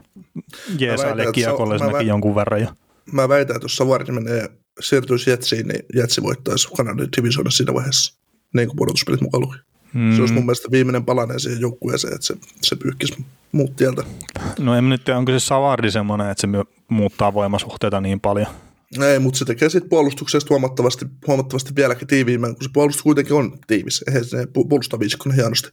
[0.77, 2.61] jeesaille kiekolle jonkun verran.
[2.61, 2.75] Ja
[3.11, 8.19] mä väitän, että jos Savari menee, siirtyisi Jetsiin, niin Jetsi voittaisi Kanadan divisioonassa siinä vaiheessa,
[8.53, 9.57] niin kuin pudotuspelit mukaan luki.
[9.93, 10.15] Mm.
[10.15, 14.03] Se olisi mun mielestä viimeinen palanen siihen joukkueeseen, että se, se pyyhkisi muut tieltä.
[14.59, 16.47] No en nyt tiedä, onko se Savardi semmoinen, että se
[16.87, 18.47] muuttaa voimasuhteita niin paljon.
[18.99, 23.59] Ei, mutta se tekee sitten puolustuksesta huomattavasti, huomattavasti vieläkin tiiviimmän, kun se puolustus kuitenkin on
[23.67, 24.03] tiivis.
[24.07, 25.69] Eihän se puolustaa viisikkona hienosti.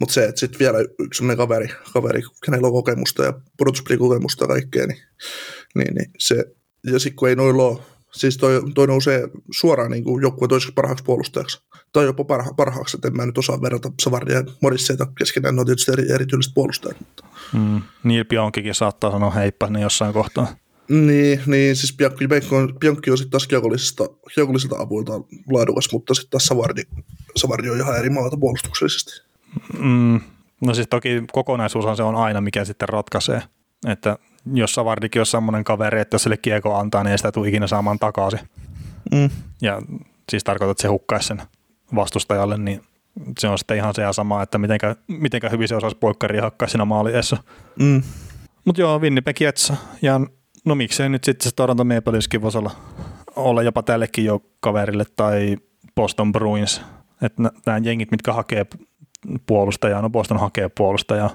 [0.00, 4.48] Mutta se, että sitten vielä yksi sellainen kaveri, kaveri, kenellä on kokemusta ja pudotuspelikokemusta ja
[4.48, 4.98] kaikkea, niin,
[5.74, 6.44] niin, niin se,
[6.86, 7.78] ja sitten kun ei noilla ole,
[8.12, 11.62] siis toi, toi nousee suoraan niin kuin joku toiseksi parhaaksi puolustajaksi.
[11.92, 15.60] Tai jopa parha, parhaaksi, että en mä nyt osaa verrata Savardia ja Morisseita keskenään, ne
[15.60, 17.00] on tietysti eri, erityiset puolustajat.
[17.00, 17.24] Mutta.
[17.52, 20.56] Mm, Neil Pionkikin saattaa sanoa heippa ne jossain kohtaa.
[20.88, 25.12] Niin, niin siis Bianchi, on, Bianchi on sitten taas kiekollisesta, kiekolliselta avuilta
[25.52, 26.82] laadukas, mutta sitten taas Savardi,
[27.36, 29.22] Savardi on ihan eri maata puolustuksellisesti.
[29.78, 30.20] Mm,
[30.60, 33.42] no siis toki kokonaisuushan se on aina, mikä sitten ratkaisee.
[33.86, 34.18] Että
[34.54, 37.66] jos Savardikin on semmoinen kaveri, että jos sille kiekko antaa, niin ei sitä tule ikinä
[37.66, 38.40] saamaan takaisin.
[39.12, 39.30] Mm.
[39.62, 39.82] Ja
[40.30, 41.42] siis tarkoitat, että se hukkaisi sen
[41.94, 42.80] vastustajalle, niin
[43.38, 46.68] se on sitten ihan se ja sama, että mitenkä, mitenkä hyvin se osaisi poikkaria hakkaa
[46.68, 47.36] siinä maaliessa.
[47.78, 48.02] Mm.
[48.64, 49.72] Mutta joo, Winnipeg Jets
[50.02, 50.20] ja
[50.66, 52.70] No miksei nyt sitten se Toronto Maple Leafskin voisi olla,
[53.36, 55.56] olla jopa tällekin jo kaverille tai
[55.94, 56.82] Boston Bruins.
[57.22, 58.66] Että nämä jengit, mitkä hakee
[59.46, 61.30] puolustajaa, no Boston hakee puolustajaa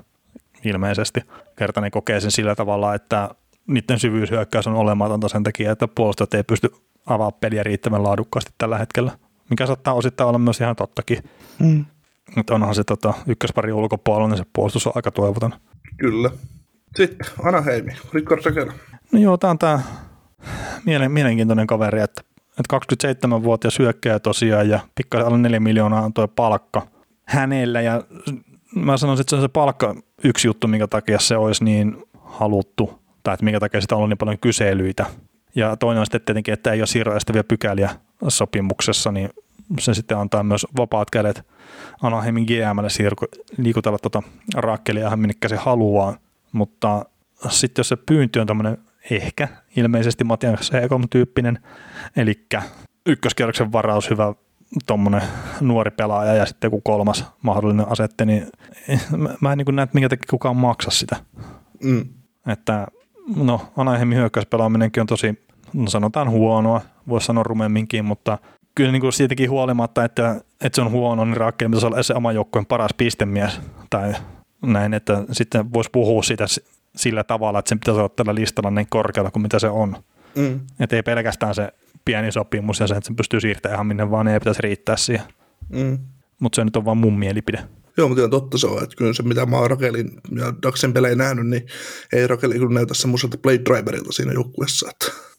[0.66, 1.22] ilmeisesti.
[1.56, 3.30] Kerta ne kokee sen sillä tavalla, että
[3.68, 6.70] niiden syvyyshyökkäys on olematonta sen takia, että puolustajat ei pysty
[7.06, 9.12] avaamaan peliä riittävän laadukkaasti tällä hetkellä.
[9.50, 11.18] Mikä saattaa osittain olla myös ihan tottakin.
[11.60, 11.86] Mm.
[12.36, 15.54] Mutta onhan se tota, ykköspari ulkopuolella, niin se puolustus on aika toivoton.
[15.98, 16.30] Kyllä.
[16.96, 18.74] Sitten Anaheimi, Rickard Sakela.
[19.12, 19.80] No joo, tämä on tämä
[21.10, 22.22] mielenkiintoinen kaveri, että,
[22.60, 26.88] että 27-vuotias hyökkää tosiaan ja pikkasen alle 4 miljoonaa on tuo palkka
[27.26, 28.04] hänellä ja
[28.76, 33.02] mä sanoisin, että se on se palkka yksi juttu, minkä takia se olisi niin haluttu
[33.24, 35.06] tai että minkä takia sitä on ollut niin paljon kyselyitä.
[35.56, 37.90] Ja toinen on sitten tietenkin, että ei ole siirroestäviä pykäliä
[38.28, 39.30] sopimuksessa, niin
[39.80, 41.48] se sitten antaa myös vapaat kädet
[42.02, 42.88] Anaheimin GMlle
[43.58, 44.24] liikutella tuota
[44.56, 46.18] rakkelia, minkä se haluaa.
[46.52, 47.06] Mutta
[47.50, 48.78] sitten jos se pyynti on tämmöinen
[49.12, 51.60] ehkä ilmeisesti Matias Ekholm-tyyppinen,
[52.16, 52.46] eli
[53.06, 54.34] ykköskierroksen varaus, hyvä
[54.86, 55.22] tuommoinen
[55.62, 58.48] nuori pelaaja ja sitten joku kolmas mahdollinen asette, niin
[59.42, 61.16] mä en niin näe, että minkä takia kukaan maksa sitä.
[61.84, 62.06] Mm.
[62.48, 62.88] Että
[63.36, 68.38] no Anaheimin hyökkäyspelaaminenkin on tosi, no sanotaan huonoa, voisi sanoa rumemminkin, mutta
[68.76, 72.14] kyllä niin kuin siitäkin huolimatta, että, että se on huono, niin Rakkeli pitäisi olla se
[72.14, 74.14] oma joukkueen paras pistemies tai
[74.62, 76.46] näin, että sitten voisi puhua siitä
[76.96, 79.96] sillä tavalla, että sen pitäisi olla tällä listalla niin korkealla kuin mitä se on.
[80.36, 80.60] Mm.
[80.80, 81.72] Että ei pelkästään se
[82.06, 84.98] pieni sopimus ja se, että se pystyy siirtämään ihan minne vaan, niin ei pitäisi riittää
[84.98, 85.26] siihen.
[85.70, 86.00] Mm.
[86.40, 87.64] Mutta se nyt on vaan mun mielipide.
[87.98, 91.16] Joo, mutta totta se on, että kyllä se mitä mä oon Rakelin ja Daxen pelejä
[91.16, 91.66] nähnyt, niin
[92.14, 94.90] ei Rakeli kyllä näytä semmoiselta play driverilta siinä joukkuessa.
[94.90, 95.31] Että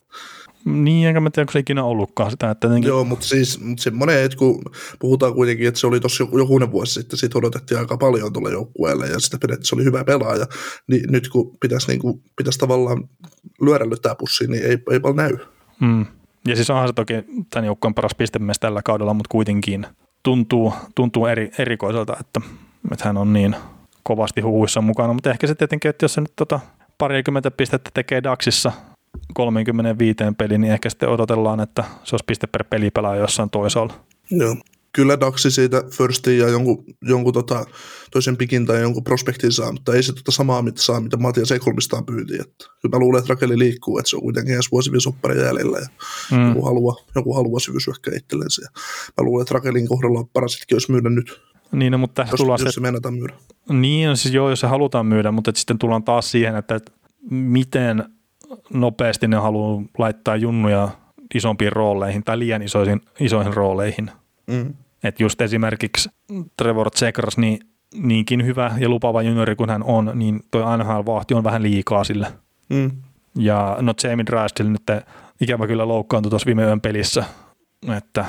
[0.65, 2.51] niin, enkä mä tiedä, onko se ikinä ollutkaan sitä.
[2.51, 2.89] Että jotenkin...
[2.89, 4.63] Joo, mutta siis mutta semmoinen, että kun
[4.99, 9.07] puhutaan kuitenkin, että se oli tuossa jokunen vuosi sitten, siitä odotettiin aika paljon tuolle joukkueelle
[9.07, 10.47] ja sitä pidettiin, se oli hyvä pelaaja,
[10.89, 13.09] niin nyt kun pitäisi, niin kuin, pitäisi tavallaan
[13.61, 15.39] lyödä lyttää pussiin, niin ei, ei paljon näy.
[15.81, 16.07] Mm.
[16.47, 17.15] Ja siis onhan se toki
[17.51, 19.87] tämän joukkueen paras pistemies tällä kaudella, mutta kuitenkin
[20.23, 22.41] tuntuu, tuntuu eri, erikoiselta, että,
[22.93, 23.57] että hän on niin
[24.03, 26.61] kovasti huuissa mukana, mutta ehkä se tietenkin, että jos se nyt tota
[26.99, 28.73] parikymmentä pistettä tekee Daxissa
[29.35, 33.95] 35 peli, niin ehkä sitten odotellaan, että se olisi piste per pelipelaaja jossain toisaalla.
[34.31, 34.57] Joo.
[34.95, 37.65] Kyllä Daxi siitä firstin ja jonkun, jonkun tota,
[38.11, 41.51] toisen pikin tai jonkun prospektin saa, mutta ei se tota samaa mitä saa, mitä Matias
[41.53, 42.35] Ekolmistaan pyyti.
[42.35, 45.79] Että, kyllä mä luulen, että Rakeli liikkuu, että se on kuitenkin ensi vuosi vielä jäljellä
[45.79, 45.87] ja
[46.33, 46.49] mm.
[46.49, 48.63] joku, haluaa, joku haluaa syvyysyökkää itsellensä.
[48.63, 48.69] Ja
[49.19, 51.41] mä luulen, että Rakelin kohdalla parasitkin olisi myydä nyt.
[51.73, 52.81] Niin, no, mutta jos, tullaan jos se,
[53.11, 53.35] myydä.
[53.69, 56.81] Niin, no siis joo, jos se halutaan myydä, mutta sitten tullaan taas siihen, että
[57.31, 58.05] miten
[58.73, 60.89] nopeasti ne haluaa laittaa junnuja
[61.35, 64.11] isompiin rooleihin tai liian isoihin, isoihin rooleihin.
[64.47, 64.75] Mm.
[65.05, 66.09] Että just esimerkiksi
[66.57, 67.59] Trevor Zegras, niin
[67.95, 72.27] niinkin hyvä ja lupava juniori kuin hän on, niin toi NHL-vahti on vähän liikaa sille.
[72.69, 72.91] Mm.
[73.39, 75.07] Ja no Jamie Drysdale nyt
[75.41, 77.25] ikävä kyllä loukkaantui tuossa viime yön pelissä,
[77.97, 78.25] että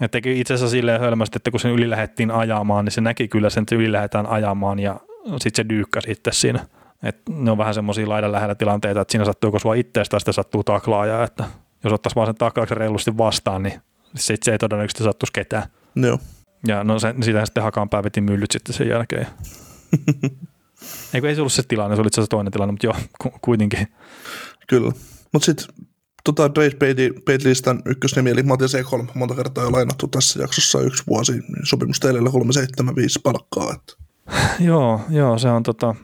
[0.00, 3.28] et teki itse asiassa silleen hölmästi, että kun sen yli lähdettiin ajamaan, niin se näki
[3.28, 6.66] kyllä sen, että yli lähdetään ajamaan ja sitten se dyykkä sitten siinä.
[7.02, 10.20] Et ne on vähän semmoisia laidan lähellä tilanteita, että siinä sattuu joko sua itseäsi tai
[10.20, 11.44] sitten sattuu taklaaja, että
[11.84, 13.80] jos ottaisi vaan sen taklauksen reilusti vastaan, niin
[14.14, 15.62] sitten se ei todennäköisesti sattuisi ketään.
[15.96, 16.18] Joo.
[16.66, 19.26] Ja no se, sitä sitten hakaan veti myllyt sitten sen jälkeen.
[21.14, 22.96] Eikö ei se ollut se tilanne, se oli itse asiassa toinen tilanne, mutta joo,
[23.40, 23.88] kuitenkin.
[24.68, 24.92] Kyllä.
[25.32, 25.66] Mutta sitten
[26.24, 31.66] tota Trade-listan ykkösnimi eli Matias Ekholm, monta kertaa jo lainattu tässä jaksossa yksi vuosi, niin
[31.66, 33.74] sopimus teille 375 palkkaa.
[33.74, 33.92] Että.
[34.64, 35.94] joo, joo, se on tota,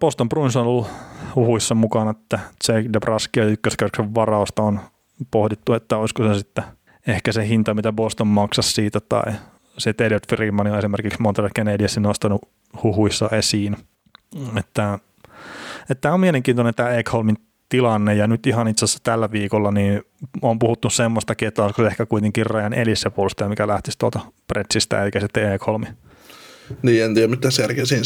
[0.00, 0.86] Boston Bruins on ollut,
[1.34, 2.38] huhuissa mukana, että
[2.68, 4.80] Jake DeBrusky ja ykköskerroksen varausta on
[5.30, 6.64] pohdittu, että olisiko se sitten
[7.06, 9.32] ehkä se hinta, mitä Boston maksaisi siitä, tai
[9.78, 12.48] se Elliot Freeman on esimerkiksi Montreal Canadiensin nostanut
[12.82, 13.76] huhuissa esiin.
[14.58, 14.98] Että,
[15.80, 17.36] että tämä on mielenkiintoinen tämä Ekholmin
[17.68, 20.02] tilanne, ja nyt ihan itse asiassa tällä viikolla niin
[20.42, 25.04] on puhuttu semmoistakin, että olisiko se ehkä kuitenkin Rajan Elissä puolustaja, mikä lähtisi tuolta Pretsistä,
[25.04, 25.86] eikä sitten Ekholmi.
[26.82, 28.04] Niin, en tiedä mitä järkeä siinä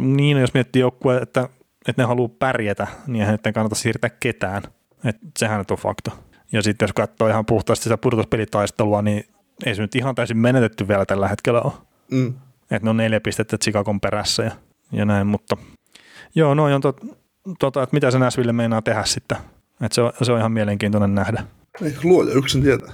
[0.00, 1.48] Niin, jos miettii joukkue, että,
[1.88, 4.62] että ne haluaa pärjätä, niin eihän nyt kannata siirtää ketään.
[5.04, 6.10] että sehän nyt on fakta.
[6.52, 9.24] Ja sitten jos katsoo ihan puhtaasti sitä pudotuspelitaistelua, niin
[9.66, 11.72] ei se nyt ihan täysin menetetty vielä tällä hetkellä ole.
[12.10, 12.34] Mm.
[12.70, 14.50] Että ne on neljä pistettä Chicagon perässä ja,
[14.92, 15.56] ja näin, mutta
[16.34, 17.00] joo, noin on tot,
[17.58, 19.38] tota, että mitä se Näsville meinaa tehdä sitten.
[19.80, 21.44] Että se on, se on ihan mielenkiintoinen nähdä.
[21.82, 22.92] Ei, luoja yksin tietää.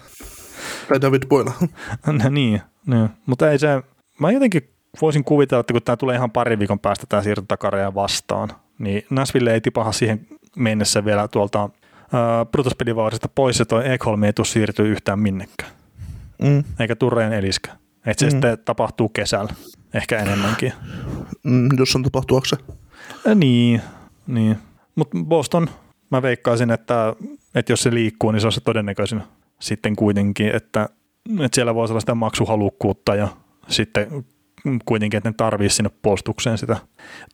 [0.89, 1.51] Tai David Boyle.
[2.31, 3.83] niin, niin, mutta ei se,
[4.21, 7.95] mä jotenkin voisin kuvitella, että kun tämä tulee ihan pari viikon päästä tämä siirto takareja
[7.95, 10.27] vastaan, niin Näsville ei tipaha siihen
[10.57, 11.71] mennessä vielä tuolta äh,
[12.51, 15.71] brutospelivaarista pois, ja toi Ekholm ei tule siirtyä yhtään minnekään.
[16.43, 16.65] Mm.
[16.81, 17.73] Eikä Tureen Eliskä.
[18.07, 18.31] Että se mm.
[18.31, 19.53] sitten tapahtuu kesällä,
[19.95, 20.73] ehkä enemmänkin.
[21.43, 22.57] Mm, jos on tapahtuako se?
[23.25, 23.83] Ja niin,
[24.27, 24.57] niin.
[24.95, 25.69] Mutta Boston,
[26.11, 27.15] mä veikkaisin, että,
[27.55, 29.23] että jos se liikkuu, niin se on se todennäköisin
[29.61, 30.89] sitten kuitenkin, että,
[31.41, 33.29] että siellä voisi olla sitä maksuhalukkuutta ja
[33.69, 34.25] sitten
[34.85, 36.77] kuitenkin, että ne tarvii sinne puolustukseen sitä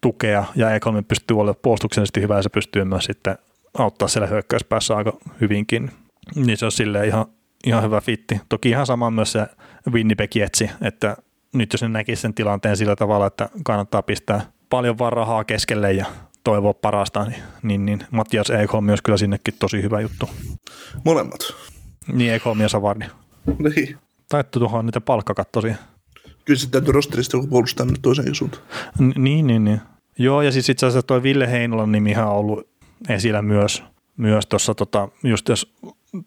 [0.00, 3.38] tukea ja Ekolme pystyy olemaan puolustuksellisesti hyvä ja se pystyy myös sitten
[3.78, 5.90] auttaa siellä hyökkäyspäässä aika hyvinkin.
[6.34, 7.26] Niin se on silleen ihan,
[7.66, 8.40] ihan hyvä fitti.
[8.48, 9.46] Toki ihan sama myös se
[9.90, 11.16] Winnipeg Jetsi, että
[11.54, 15.92] nyt jos ne näkisi sen tilanteen sillä tavalla, että kannattaa pistää paljon vaan rahaa keskelle
[15.92, 16.06] ja
[16.44, 20.30] toivoa parasta, niin, niin, niin Mattias EK on myös kyllä sinnekin tosi hyvä juttu.
[21.04, 21.40] Molemmat.
[22.12, 23.04] Niin, EK ja Savardi.
[23.58, 23.98] Niin.
[24.28, 25.74] Taittu tuohon niitä palkkakattosia.
[26.44, 28.62] Kyllä sitten täytyy rosterista joku puolustaa nyt toiseen suuntaan.
[29.00, 29.80] N- niin, niin, niin.
[30.18, 32.68] Joo, ja siis itse asiassa tuo Ville Heinolan nimihän on ollut
[33.08, 33.82] esillä myös,
[34.16, 35.74] myös tuossa, tota, just jos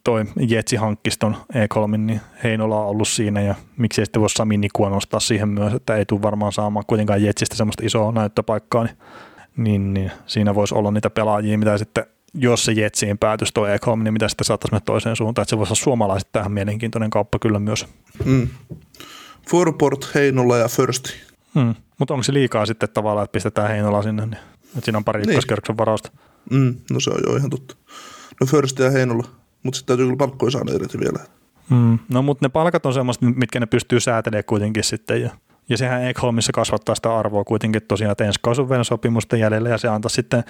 [0.03, 4.57] toi Jetsi hankkisi ton E3, niin Heinola on ollut siinä ja miksei sitten voi Sami
[4.57, 8.97] Nikua nostaa siihen myös, että ei tule varmaan saamaan kuitenkaan Jetsistä semmoista isoa näyttöpaikkaa, niin,
[9.57, 14.03] niin, niin siinä voisi olla niitä pelaajia, mitä sitten jos se Jetsiin päätys tuo E3,
[14.03, 17.39] niin mitä sitten saattaisi mennä toiseen suuntaan, että se voisi olla suomalaiset tähän mielenkiintoinen kauppa
[17.39, 17.87] kyllä myös.
[18.25, 18.47] Mm.
[19.49, 21.13] Forport, Heinola ja Firsti.
[21.53, 21.75] Mm.
[21.99, 25.23] Mutta onko se liikaa sitten tavallaan, että pistetään Heinola sinne, niin että siinä on pari
[25.23, 25.77] niin.
[25.77, 26.11] varausta?
[26.51, 26.75] Mm.
[26.91, 27.75] No se on jo ihan totta.
[28.41, 29.23] No Firsti ja Heinola
[29.65, 31.19] mutta sitten täytyy kyllä palkkoja saada irti vielä.
[31.69, 31.99] Mm.
[32.09, 35.21] No mutta ne palkat on semmoista, mitkä ne pystyy säätelemään kuitenkin sitten.
[35.21, 35.29] Ja,
[35.69, 39.77] ja sehän Ekholmissa kasvattaa sitä arvoa kuitenkin tosiaan, että ensi kausi on sopimusten jäljellä ja
[39.77, 40.43] se antaa sitten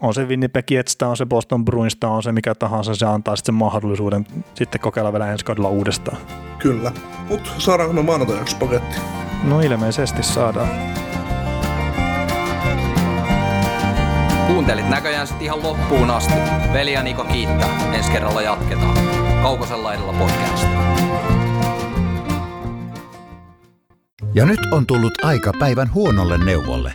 [0.00, 3.52] on se Winnipeg Jetstä, on se Boston Bruinsta, on se mikä tahansa, se antaa sitten
[3.52, 6.16] sen mahdollisuuden sitten kokeilla vielä ensi kaudella uudestaan.
[6.58, 6.92] Kyllä,
[7.28, 8.96] mutta saadaanko me maanantajaksi paketti?
[9.44, 10.68] No ilmeisesti saadaan.
[14.46, 16.34] Kuuntelit näköjään sitten ihan loppuun asti.
[16.72, 17.94] Veli ja Niko kiittää.
[17.94, 18.98] Ensi kerralla jatketaan.
[19.42, 20.66] Kaukosella laidalla podcast.
[24.34, 26.94] Ja nyt on tullut aika päivän huonolle neuvolle.